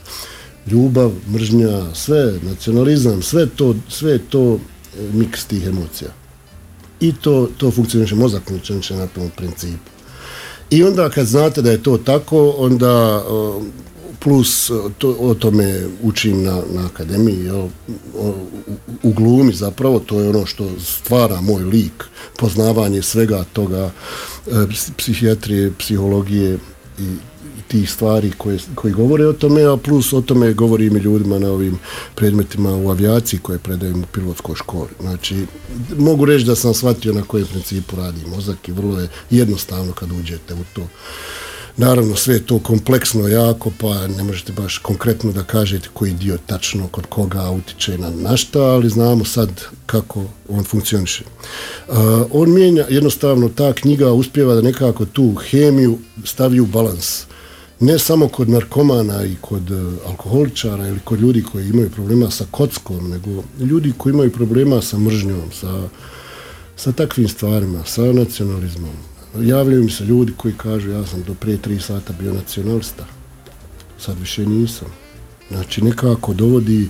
[0.66, 4.59] Ljubav, mržnja, sve, nacionalizam, sve to, sve to e,
[5.12, 6.11] miks tih emocija.
[7.01, 9.91] I to, to funkcioniše, mozak funkcioniše na tom principu.
[10.70, 13.24] I onda kad znate da je to tako, onda
[14.21, 17.69] plus to, o tome učim na, na akademiji, jel,
[19.03, 22.05] u glumi zapravo, to je ono što stvara moj lik,
[22.37, 23.91] poznavanje svega toga,
[24.47, 24.51] e,
[24.97, 26.59] psihijatrije, psihologije
[26.99, 27.17] i
[27.69, 31.51] tih stvari koje, koji govore o tome, a plus o tome govorim i ljudima na
[31.51, 31.79] ovim
[32.15, 34.91] predmetima u avijaciji koje predajem u pilotskoj školi.
[35.01, 35.47] Znači,
[35.99, 40.12] mogu reći da sam shvatio na kojem principu radi mozak i vrlo je jednostavno kad
[40.12, 40.87] uđete u to.
[41.77, 46.39] Naravno, sve je to kompleksno jako, pa ne možete baš konkretno da kažete koji dio
[46.47, 49.49] tačno kod koga utiče na našta, ali znamo sad
[49.86, 51.24] kako on funkcioniše.
[51.89, 51.94] Uh,
[52.32, 57.24] on mijenja, jednostavno ta knjiga uspjeva da nekako tu hemiju stavi u balans
[57.81, 62.44] ne samo kod narkomana i kod uh, alkoholičara ili kod ljudi koji imaju problema sa
[62.51, 65.89] kockom, nego ljudi koji imaju problema sa mržnjom, sa,
[66.77, 69.14] sa takvim stvarima, sa nacionalizmom.
[69.40, 73.06] Javljaju mi se ljudi koji kažu ja sam do prije tri sata bio nacionalista,
[73.98, 74.89] sad više nisam.
[75.51, 76.89] Znači nekako dovodi,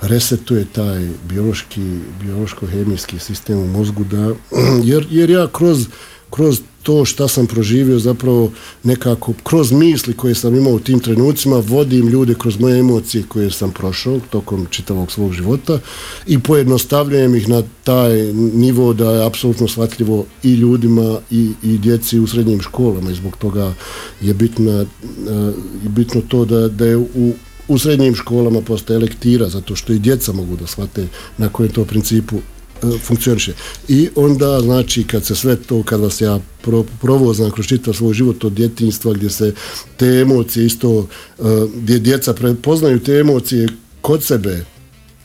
[0.00, 4.34] resetuje taj biološki, biološko-hemijski sistem u mozgu da,
[4.90, 5.86] jer, jer ja kroz,
[6.30, 8.50] kroz to šta sam proživio zapravo
[8.82, 13.50] nekako kroz misli koje sam imao u tim trenucima vodim ljude kroz moje emocije koje
[13.50, 15.78] sam prošao tokom čitavog svog života
[16.26, 22.18] i pojednostavljujem ih na taj nivo da je apsolutno shvatljivo i ljudima i, i djeci
[22.18, 23.74] u srednjim školama i zbog toga
[24.20, 24.86] je bitno,
[25.82, 27.32] bitno to da, da je u,
[27.68, 31.84] u srednjim školama postaje lektira zato što i djeca mogu da shvate na kojem to
[31.84, 32.36] principu
[33.02, 33.52] funkcioniše.
[33.88, 38.14] I onda, znači, kad se sve to, kad vas ja pro, provozam kroz čitav svoj
[38.14, 39.54] život od djetinstva, gdje se
[39.96, 41.06] te emocije isto,
[41.38, 41.42] e,
[41.74, 43.68] gdje djeca prepoznaju te emocije
[44.00, 44.64] kod sebe,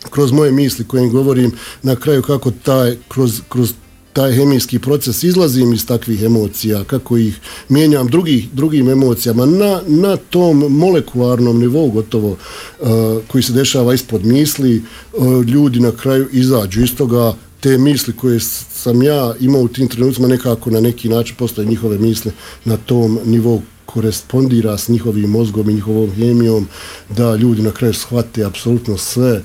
[0.09, 1.51] kroz moje misli koje im govorim,
[1.83, 3.73] na kraju kako taj, kroz, kroz
[4.13, 10.17] taj hemijski proces izlazim iz takvih emocija, kako ih mijenjam drugih, drugim emocijama na, na
[10.17, 12.87] tom molekularnom nivou gotovo uh,
[13.27, 14.83] koji se dešava ispod misli,
[15.13, 18.39] uh, ljudi na kraju izađu iz toga te misli koje
[18.73, 22.31] sam ja imao u tim trenucima nekako na neki način postoje njihove misle
[22.65, 26.67] na tom nivou korespondira s njihovim mozgom i njihovom hemijom
[27.09, 29.41] da ljudi na kraju shvate apsolutno sve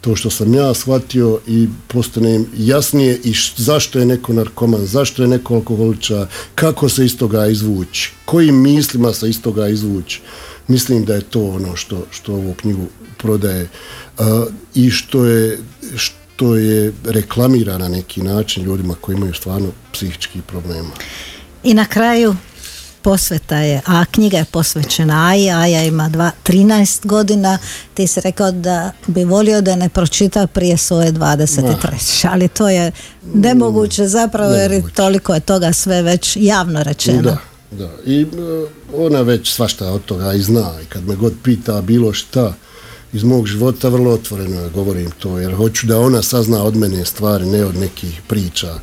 [0.00, 4.86] to što sam ja shvatio i postane im jasnije i š, zašto je neko narkoman,
[4.86, 10.20] zašto je neko alkoholičar, kako se iz toga izvući, kojim mislima se iz toga izvući.
[10.68, 12.86] Mislim da je to ono što, što ovu knjigu
[13.18, 13.68] prodaje
[14.18, 14.26] uh,
[14.74, 15.58] i što je,
[15.96, 20.90] što je reklamira na neki način ljudima koji imaju stvarno psihički problema.
[21.64, 22.34] I na kraju
[23.02, 27.58] posveta je, a knjiga je posvećena Aji, Aja ima dva, 13 godina,
[27.94, 32.28] ti si rekao da bi volio da ne pročita prije svoje 23.
[32.30, 32.92] Ali to je
[33.34, 37.22] nemoguće zapravo jer toliko je toga sve već javno rečeno.
[37.22, 37.38] Da,
[37.70, 37.90] da.
[38.06, 38.26] I
[38.96, 42.54] ona već svašta od toga i zna i kad me god pita bilo šta
[43.12, 47.46] iz mog života vrlo otvoreno govorim to jer hoću da ona sazna od mene stvari,
[47.46, 48.74] ne od nekih priča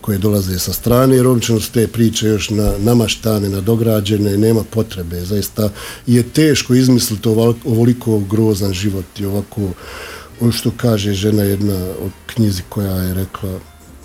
[0.00, 5.24] koje dolaze sa strane, jer obično su te priče još na, namaštane, nadograđene, nema potrebe.
[5.24, 5.70] Zaista
[6.06, 7.28] je teško izmisliti
[7.64, 9.60] ovoliko grozan život i ovako,
[10.40, 13.58] ono što kaže žena jedna od knjizi koja je rekla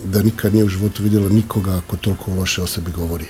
[0.03, 3.25] da nikad nije u životu vidjela nikoga ako toliko loše o sebi govori.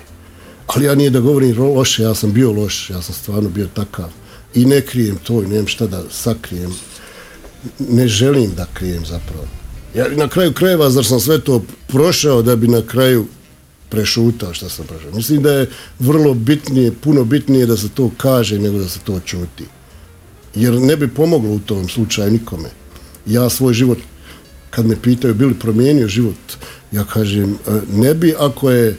[0.67, 4.09] Ali ja nije da govorim loše, ja sam bio loš, ja sam stvarno bio takav.
[4.53, 6.73] I ne krijem to i nemam šta da sakrijem.
[7.79, 9.47] Ne želim da krijem zapravo.
[9.95, 13.25] Ja na kraju krajeva, zar sam sve to prošao da bi na kraju
[13.89, 15.11] prešutao šta sam prošao.
[15.11, 15.69] Mislim da je
[15.99, 19.63] vrlo bitnije, puno bitnije da se to kaže nego da se to čuti.
[20.55, 22.69] Jer ne bi pomoglo u tom slučaju nikome.
[23.25, 23.97] Ja svoj život,
[24.69, 26.35] kad me pitaju bili promijenio život,
[26.91, 28.97] ja kažem e, ne bi ako je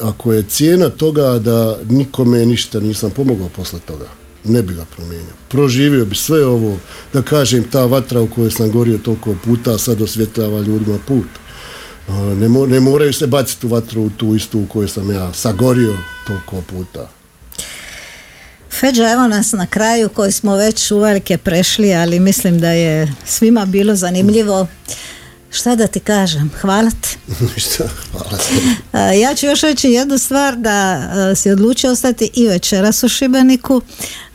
[0.00, 5.32] ako je cijena toga da nikome ništa nisam pomogao posle toga ne bi ga promijenio.
[5.48, 6.78] Proživio bi sve ovo,
[7.12, 11.26] da kažem, ta vatra u kojoj sam gorio toliko puta, sad osvjetljava ljudima put.
[12.08, 15.96] Ne, ne moraju se baciti u vatru u tu istu u kojoj sam ja sagorio
[16.26, 17.08] toliko puta.
[18.80, 23.64] Feđa, evo nas na kraju koji smo već uvelike prešli, ali mislim da je svima
[23.66, 24.66] bilo zanimljivo.
[25.50, 26.50] Šta da ti kažem?
[26.60, 27.18] Hvala ti.
[28.12, 28.38] hvala
[29.12, 31.00] Ja ću još reći jednu stvar da
[31.34, 33.82] si odlučio ostati i večeras u Šibeniku,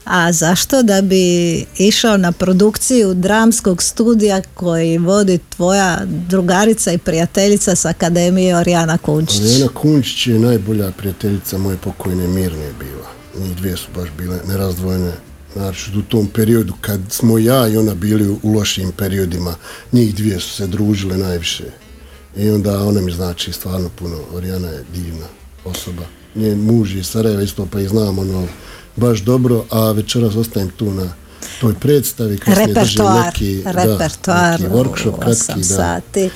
[0.10, 0.84] a zašto?
[0.84, 8.58] Da bi išao na produkciju dramskog studija koji vodi tvoja drugarica i prijateljica s Akademije
[8.58, 9.40] Orijana Kunčić.
[9.40, 13.10] Orijana Kunčić je najbolja prijateljica moje pokojne Mirne bila.
[13.40, 15.12] Njih dvije su baš bile nerazdvojene.
[15.54, 19.56] Znači, u tom periodu kad smo ja i ona bili u lošim periodima,
[19.92, 21.66] njih dvije su se družile najviše.
[22.38, 24.18] I onda ona mi znači stvarno puno.
[24.34, 25.26] Orijana je divna
[25.66, 26.04] osoba.
[26.36, 28.48] Njen muž je Sarajeva isto pa i znam ono
[28.96, 31.14] baš dobro, a večeras ostajem tu na
[31.62, 36.30] toj predstavi repertoar, neki, repertoar da, workshop kratki, sati.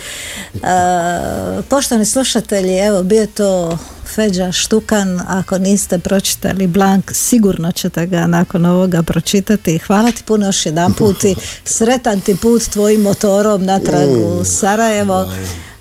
[1.69, 3.77] poštovani slušatelji, evo bio to
[4.15, 9.77] Feđa Štukan, ako niste pročitali Blank, sigurno ćete ga nakon ovoga pročitati.
[9.77, 11.35] Hvala ti puno još jedan put i
[11.75, 15.31] sretan ti put tvojim motorom natrag u Sarajevo.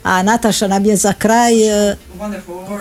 [0.02, 1.96] A Nataša nam je za kraj e,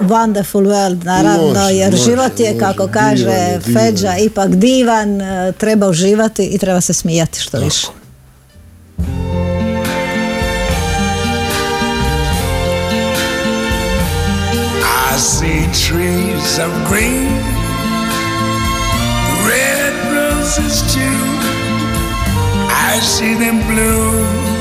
[0.01, 6.57] Wonderful World, naravno, jer život je, kako kaže Feđa, ipak divan, e, treba uživati i
[6.57, 7.87] treba se smijati što više.
[15.15, 17.61] I see trees of green
[19.47, 21.31] Red roses too.
[22.93, 24.60] I see them blue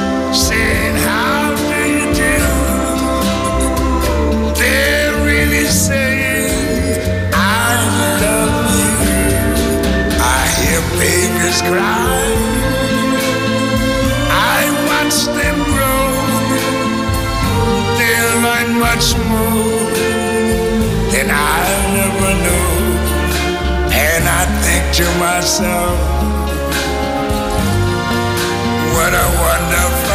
[24.93, 25.97] to myself,
[28.93, 30.10] what a wonderful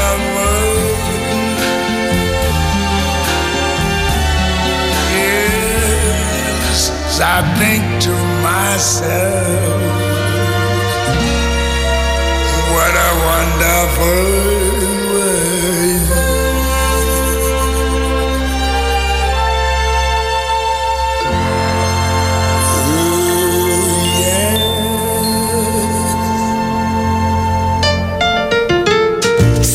[7.19, 8.13] I think to
[8.43, 9.83] myself,
[12.73, 14.27] what a wonderful
[15.13, 15.57] world.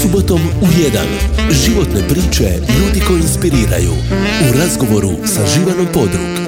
[0.01, 1.31] Subotom u 1.
[1.51, 3.93] Životne priče ljudi koji inspiriraju.
[4.49, 6.40] U razgovoru sa Živanom Podrug.